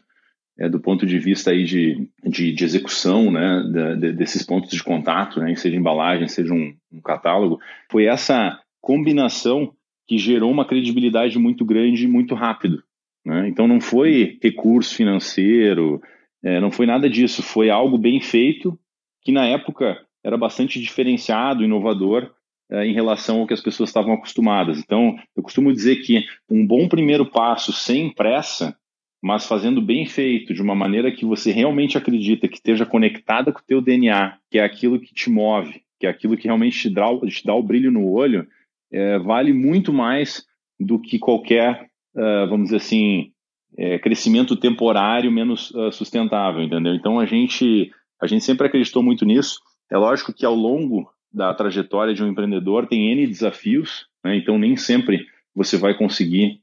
é, 0.59 0.69
do 0.69 0.81
ponto 0.81 1.05
de 1.05 1.19
vista 1.19 1.51
aí 1.51 1.65
de, 1.65 2.09
de, 2.25 2.53
de 2.53 2.65
execução 2.65 3.31
né, 3.31 3.97
de, 3.99 4.13
desses 4.13 4.45
pontos 4.45 4.71
de 4.71 4.83
contato, 4.83 5.41
né, 5.41 5.55
seja 5.57 5.77
embalagem, 5.77 6.29
seja 6.29 6.55
um, 6.55 6.75
um, 6.93 7.01
catálogo, 7.01 7.59
foi 7.91 8.05
essa 8.05 8.59
combinação 8.81 9.73
que 10.07 10.17
gerou 10.19 10.51
uma 10.51 10.65
credibilidade 10.65 11.39
muito 11.39 11.65
grande 11.65 12.05
e 12.05 12.09
muito 12.09 12.35
rápido. 12.35 12.83
Né? 13.25 13.49
Então 13.49 13.67
não 13.67 13.81
foi 13.81 14.39
recurso 14.43 14.95
financeiro, 14.95 16.01
é, 16.43 16.61
não 16.61 16.71
foi 16.71 16.87
nada 16.87 17.09
disso, 17.09 17.43
foi 17.43 17.71
algo 17.71 17.97
bem 17.99 18.21
feito 18.21 18.79
que 19.23 19.33
na 19.33 19.47
época 19.47 20.05
era 20.23 20.37
bastante 20.37 20.81
diferenciado, 20.81 21.65
inovador 21.65 22.31
é, 22.71 22.87
em 22.87 22.93
relação 22.93 23.41
ao 23.41 23.47
que 23.47 23.55
as 23.55 23.61
pessoas 23.61 23.89
estavam 23.89 24.15
acostumadas. 24.15 24.79
Então 24.79 25.17
eu 25.37 25.43
costumo 25.43 25.73
dizer 25.73 25.97
que 25.97 26.25
um 26.51 26.67
bom 26.67 26.89
primeiro 26.89 27.25
passo 27.25 27.73
sem 27.73 28.13
pressa 28.13 28.77
mas 29.25 29.47
fazendo 29.47 29.81
bem 29.81 30.05
feito, 30.05 30.53
de 30.53 30.61
uma 30.61 30.75
maneira 30.75 31.11
que 31.11 31.25
você 31.25 31.51
realmente 31.51 31.97
acredita, 31.97 32.47
que 32.47 32.57
esteja 32.57 32.85
conectada 32.85 33.51
com 33.51 33.59
o 33.59 33.65
teu 33.67 33.81
DNA, 33.81 34.37
que 34.51 34.59
é 34.59 34.63
aquilo 34.63 35.01
que 35.01 35.15
te 35.15 35.31
move, 35.31 35.81
que 35.99 36.07
é 36.07 36.11
aquilo 36.11 36.37
que 36.37 36.45
realmente 36.45 36.79
te 36.79 36.91
dá, 36.91 37.07
te 37.27 37.43
dá 37.43 37.55
o 37.55 37.63
brilho 37.63 37.91
no 37.91 38.07
olho, 38.07 38.47
é, 38.93 39.19
vale 39.19 39.55
muito 39.55 39.95
mais 39.95 40.45
do 40.79 41.01
que 41.01 41.19
qualquer, 41.19 41.89
uh, 42.17 42.49
vamos 42.49 42.65
dizer 42.65 42.77
assim, 42.77 43.33
é, 43.77 43.99
crescimento 43.99 44.57
temporário 44.57 45.31
menos 45.31 45.71
uh, 45.73 45.93
sustentável, 45.93 46.63
entendeu? 46.63 46.95
Então 46.95 47.19
a 47.19 47.27
gente, 47.27 47.91
a 48.21 48.27
gente 48.27 48.45
sempre 48.45 48.67
acreditou 48.67 49.03
muito 49.03 49.25
nisso. 49.25 49.59
É 49.91 49.97
lógico 49.97 50.33
que 50.33 50.47
ao 50.47 50.55
longo 50.55 51.11
da 51.33 51.53
trajetória 51.53 52.15
de 52.15 52.23
um 52.23 52.29
empreendedor 52.29 52.87
tem 52.87 53.11
N 53.11 53.27
desafios, 53.27 54.07
né? 54.25 54.37
então 54.37 54.59
nem 54.59 54.77
sempre 54.77 55.27
você 55.55 55.77
vai 55.77 55.95
conseguir 55.95 56.61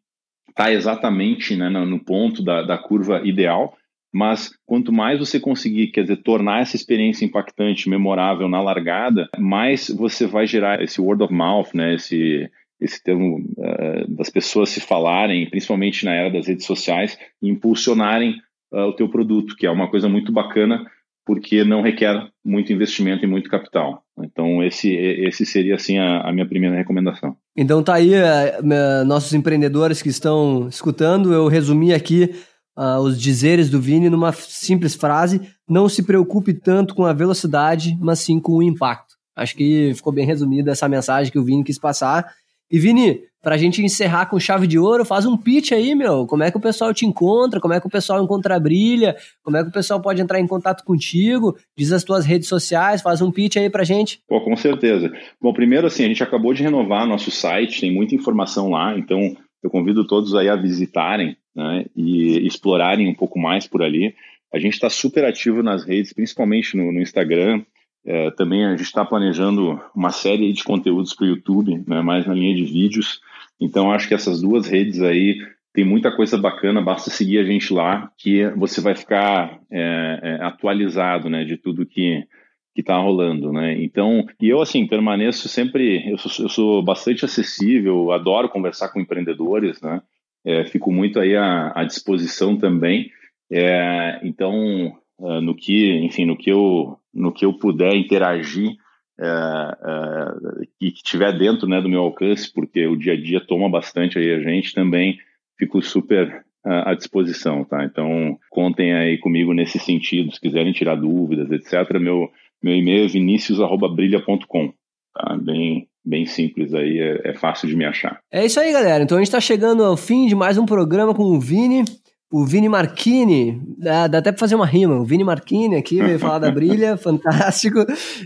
está 0.51 0.71
exatamente 0.71 1.55
né, 1.55 1.69
no 1.69 1.99
ponto 1.99 2.43
da, 2.43 2.61
da 2.61 2.77
curva 2.77 3.21
ideal, 3.25 3.75
mas 4.13 4.51
quanto 4.65 4.91
mais 4.91 5.19
você 5.19 5.39
conseguir, 5.39 5.87
quer 5.87 6.01
dizer, 6.01 6.17
tornar 6.17 6.61
essa 6.61 6.75
experiência 6.75 7.25
impactante, 7.25 7.89
memorável 7.89 8.47
na 8.49 8.61
largada, 8.61 9.29
mais 9.39 9.89
você 9.89 10.27
vai 10.27 10.45
gerar 10.45 10.83
esse 10.83 10.99
word 10.99 11.23
of 11.23 11.33
mouth, 11.33 11.73
né, 11.73 11.95
esse, 11.95 12.49
esse 12.81 13.01
termo 13.01 13.37
uh, 13.37 14.15
das 14.15 14.29
pessoas 14.29 14.69
se 14.69 14.81
falarem, 14.81 15.49
principalmente 15.49 16.03
na 16.03 16.13
era 16.13 16.31
das 16.31 16.47
redes 16.47 16.65
sociais, 16.65 17.17
e 17.41 17.49
impulsionarem 17.49 18.35
uh, 18.73 18.87
o 18.87 18.93
teu 18.93 19.07
produto, 19.07 19.55
que 19.55 19.67
é 19.67 19.71
uma 19.71 19.89
coisa 19.89 20.09
muito 20.09 20.31
bacana 20.31 20.85
porque 21.25 21.63
não 21.63 21.81
requer 21.81 22.27
muito 22.43 22.73
investimento 22.73 23.23
e 23.23 23.27
muito 23.27 23.49
capital. 23.49 24.03
Então, 24.19 24.63
esse, 24.63 24.91
esse 24.91 25.45
seria, 25.45 25.75
assim, 25.75 25.97
a, 25.97 26.21
a 26.21 26.33
minha 26.33 26.47
primeira 26.47 26.75
recomendação. 26.75 27.35
Então, 27.55 27.83
tá 27.83 27.95
aí, 27.95 28.11
uh, 28.15 29.05
nossos 29.05 29.33
empreendedores 29.33 30.01
que 30.01 30.09
estão 30.09 30.67
escutando, 30.67 31.31
eu 31.31 31.47
resumi 31.47 31.93
aqui 31.93 32.31
uh, 32.77 32.99
os 32.99 33.19
dizeres 33.19 33.69
do 33.69 33.79
Vini 33.79 34.09
numa 34.09 34.31
simples 34.31 34.95
frase, 34.95 35.41
não 35.69 35.87
se 35.87 36.03
preocupe 36.03 36.53
tanto 36.53 36.95
com 36.95 37.05
a 37.05 37.13
velocidade, 37.13 37.97
mas 38.01 38.19
sim 38.19 38.39
com 38.39 38.53
o 38.53 38.63
impacto. 38.63 39.15
Acho 39.35 39.55
que 39.55 39.93
ficou 39.95 40.11
bem 40.11 40.25
resumida 40.25 40.71
essa 40.71 40.89
mensagem 40.89 41.31
que 41.31 41.39
o 41.39 41.43
Vini 41.43 41.63
quis 41.63 41.79
passar. 41.79 42.33
E 42.71 42.79
Vini, 42.79 43.21
pra 43.41 43.57
gente 43.57 43.81
encerrar 43.81 44.27
com 44.27 44.39
chave 44.39 44.67
de 44.67 44.79
ouro, 44.79 45.03
faz 45.03 45.25
um 45.25 45.35
pitch 45.35 45.71
aí, 45.71 45.93
meu. 45.95 46.25
Como 46.25 46.43
é 46.43 46.51
que 46.51 46.57
o 46.57 46.61
pessoal 46.61 46.93
te 46.93 47.05
encontra? 47.05 47.59
Como 47.59 47.73
é 47.73 47.81
que 47.81 47.87
o 47.87 47.89
pessoal 47.89 48.23
encontra 48.23 48.55
a 48.55 48.59
Brilha? 48.59 49.15
Como 49.43 49.57
é 49.57 49.63
que 49.63 49.69
o 49.69 49.73
pessoal 49.73 50.01
pode 50.01 50.21
entrar 50.21 50.39
em 50.39 50.47
contato 50.47 50.83
contigo? 50.83 51.57
Diz 51.77 51.91
as 51.91 52.03
tuas 52.03 52.25
redes 52.25 52.47
sociais, 52.47 53.01
faz 53.01 53.21
um 53.21 53.31
pitch 53.31 53.57
aí 53.57 53.69
pra 53.69 53.83
gente. 53.83 54.21
Pô, 54.27 54.39
com 54.41 54.55
certeza. 54.55 55.11
Bom, 55.41 55.51
primeiro 55.53 55.87
assim, 55.87 56.05
a 56.05 56.07
gente 56.07 56.23
acabou 56.23 56.53
de 56.53 56.63
renovar 56.63 57.05
nosso 57.05 57.29
site, 57.29 57.81
tem 57.81 57.93
muita 57.93 58.15
informação 58.15 58.69
lá, 58.69 58.97
então 58.97 59.35
eu 59.63 59.69
convido 59.69 60.07
todos 60.07 60.33
aí 60.35 60.47
a 60.47 60.55
visitarem 60.55 61.35
né, 61.55 61.85
e 61.95 62.45
explorarem 62.47 63.09
um 63.09 63.13
pouco 63.15 63.39
mais 63.39 63.67
por 63.67 63.81
ali. 63.81 64.13
A 64.53 64.59
gente 64.59 64.73
está 64.73 64.89
super 64.89 65.25
ativo 65.25 65.63
nas 65.63 65.85
redes, 65.85 66.13
principalmente 66.13 66.75
no, 66.75 66.91
no 66.91 67.01
Instagram, 67.01 67.63
é, 68.05 68.31
também 68.31 68.65
a 68.65 68.71
gente 68.71 68.81
está 68.81 69.05
planejando 69.05 69.79
uma 69.95 70.11
série 70.11 70.51
de 70.51 70.63
conteúdos 70.63 71.13
para 71.13 71.25
o 71.25 71.29
YouTube, 71.29 71.83
né, 71.87 72.01
mais 72.01 72.25
na 72.25 72.33
linha 72.33 72.55
de 72.55 72.63
vídeos. 72.63 73.21
Então, 73.59 73.91
acho 73.91 74.07
que 74.07 74.13
essas 74.13 74.41
duas 74.41 74.67
redes 74.67 75.01
aí 75.01 75.37
tem 75.73 75.85
muita 75.85 76.11
coisa 76.15 76.37
bacana, 76.37 76.81
basta 76.81 77.09
seguir 77.09 77.39
a 77.39 77.43
gente 77.43 77.73
lá, 77.73 78.11
que 78.17 78.45
você 78.57 78.81
vai 78.81 78.95
ficar 78.95 79.59
é, 79.71 80.19
é, 80.21 80.43
atualizado 80.43 81.29
né, 81.29 81.43
de 81.43 81.57
tudo 81.57 81.85
que 81.85 82.25
que 82.73 82.81
está 82.81 82.97
rolando, 82.97 83.51
né? 83.51 83.81
Então, 83.83 84.25
e 84.41 84.47
eu 84.47 84.61
assim 84.61 84.87
permaneço 84.87 85.49
sempre, 85.49 86.09
eu 86.09 86.17
sou, 86.17 86.45
eu 86.45 86.49
sou 86.49 86.81
bastante 86.81 87.25
acessível, 87.25 88.11
adoro 88.11 88.47
conversar 88.49 88.89
com 88.89 88.99
empreendedores, 88.99 89.81
né? 89.81 90.01
É, 90.45 90.63
fico 90.65 90.91
muito 90.91 91.19
aí 91.19 91.35
à, 91.35 91.71
à 91.75 91.83
disposição 91.83 92.57
também. 92.57 93.11
É, 93.51 94.21
então, 94.23 94.97
uh, 95.19 95.41
no 95.41 95.53
que, 95.53 95.91
enfim, 95.99 96.25
no 96.25 96.37
que 96.37 96.49
eu, 96.49 96.97
no 97.13 97.33
que 97.33 97.45
eu 97.45 97.53
puder 97.53 97.93
interagir 97.95 98.71
uh, 99.19 100.61
uh, 100.61 100.67
e 100.79 100.91
que 100.91 100.97
estiver 100.97 101.37
dentro 101.37 101.67
né, 101.67 101.81
do 101.81 101.89
meu 101.89 102.01
alcance, 102.01 102.51
porque 102.53 102.85
o 102.87 102.95
dia 102.95 103.13
a 103.13 103.21
dia 103.21 103.45
toma 103.45 103.69
bastante 103.69 104.17
aí 104.17 104.33
a 104.33 104.39
gente, 104.39 104.73
também 104.73 105.17
fico 105.57 105.81
super 105.81 106.43
à 106.63 106.93
disposição, 106.93 107.63
tá? 107.63 107.83
Então, 107.83 108.37
contem 108.49 108.93
aí 108.93 109.17
comigo 109.17 109.53
nesse 109.53 109.79
sentido, 109.79 110.31
se 110.31 110.39
quiserem 110.39 110.71
tirar 110.71 110.95
dúvidas, 110.95 111.51
etc. 111.51 111.99
Meu, 111.99 112.29
Meu 112.63 112.75
e-mail 112.75 113.05
é 113.05 113.07
vinicius.brilha.com. 113.07 114.71
Tá? 115.13 115.37
Bem, 115.41 115.87
bem 116.05 116.25
simples 116.25 116.73
aí, 116.73 116.99
é, 116.99 117.29
é, 117.29 117.33
fácil 117.33 117.67
de 117.67 117.75
me 117.75 117.85
achar. 117.85 118.19
É 118.31 118.45
isso 118.45 118.59
aí, 118.59 118.71
galera. 118.71 119.03
Então 119.03 119.17
a 119.17 119.21
gente 119.21 119.27
está 119.27 119.39
chegando 119.39 119.83
ao 119.83 119.97
fim 119.97 120.27
de 120.27 120.35
mais 120.35 120.57
um 120.57 120.65
programa 120.65 121.13
com 121.13 121.23
o 121.23 121.39
Vini. 121.39 121.83
O 122.31 122.45
Vini 122.45 122.69
Marchini, 122.69 123.61
dá, 123.77 124.07
dá 124.07 124.19
até 124.19 124.31
para 124.31 124.39
fazer 124.39 124.55
uma 124.55 124.65
rima. 124.65 124.95
O 124.95 125.03
Vini 125.03 125.21
Marchini 125.21 125.75
aqui 125.75 126.01
veio 126.01 126.17
falar 126.17 126.39
da 126.39 126.49
Brilha, 126.49 126.95
fantástico. 126.95 127.79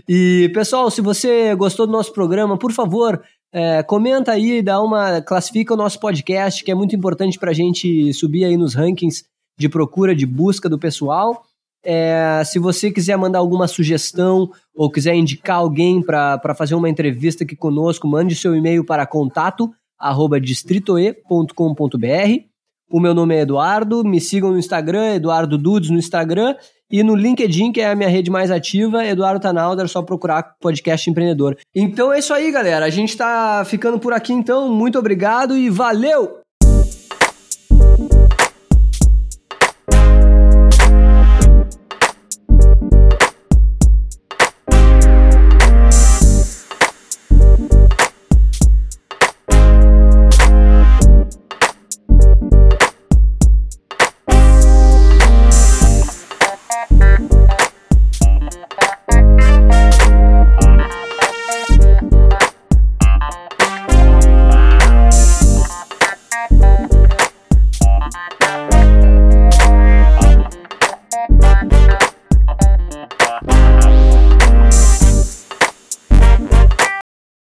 E 0.08 0.48
pessoal, 0.54 0.88
se 0.92 1.00
você 1.00 1.56
gostou 1.56 1.88
do 1.88 1.92
nosso 1.92 2.12
programa, 2.12 2.56
por 2.56 2.70
favor, 2.70 3.20
é, 3.52 3.82
comenta 3.82 4.30
aí, 4.30 4.62
dá 4.62 4.80
uma, 4.80 5.20
classifica 5.20 5.74
o 5.74 5.76
nosso 5.76 5.98
podcast, 5.98 6.62
que 6.62 6.70
é 6.70 6.74
muito 6.74 6.94
importante 6.94 7.36
para 7.36 7.50
a 7.50 7.54
gente 7.54 8.12
subir 8.12 8.44
aí 8.44 8.56
nos 8.56 8.74
rankings 8.74 9.24
de 9.58 9.68
procura, 9.68 10.14
de 10.14 10.24
busca 10.24 10.68
do 10.68 10.78
pessoal. 10.78 11.42
É, 11.84 12.42
se 12.44 12.60
você 12.60 12.92
quiser 12.92 13.18
mandar 13.18 13.40
alguma 13.40 13.66
sugestão 13.66 14.48
ou 14.72 14.88
quiser 14.88 15.16
indicar 15.16 15.56
alguém 15.56 16.00
para 16.00 16.54
fazer 16.56 16.76
uma 16.76 16.88
entrevista 16.88 17.42
aqui 17.42 17.56
conosco, 17.56 18.06
mande 18.06 18.36
seu 18.36 18.54
e-mail 18.54 18.84
para 18.84 19.04
contato 19.04 19.68
arroba 19.98 20.40
distritoe.com.br. 20.40 22.55
O 22.90 23.00
meu 23.00 23.12
nome 23.12 23.34
é 23.34 23.40
Eduardo, 23.40 24.04
me 24.04 24.20
sigam 24.20 24.52
no 24.52 24.58
Instagram, 24.58 25.14
Eduardo 25.14 25.58
Dudes 25.58 25.90
no 25.90 25.98
Instagram, 25.98 26.54
e 26.90 27.02
no 27.02 27.16
LinkedIn, 27.16 27.72
que 27.72 27.80
é 27.80 27.90
a 27.90 27.96
minha 27.96 28.08
rede 28.08 28.30
mais 28.30 28.50
ativa, 28.50 29.04
Eduardo 29.04 29.40
Tanalder, 29.40 29.86
é 29.86 29.88
só 29.88 30.02
procurar 30.02 30.54
podcast 30.60 31.10
empreendedor. 31.10 31.56
Então 31.74 32.12
é 32.12 32.20
isso 32.20 32.32
aí, 32.32 32.50
galera. 32.52 32.86
A 32.86 32.90
gente 32.90 33.10
está 33.10 33.64
ficando 33.64 33.98
por 33.98 34.12
aqui 34.12 34.32
então. 34.32 34.72
Muito 34.72 34.98
obrigado 34.98 35.56
e 35.56 35.68
valeu! 35.68 36.45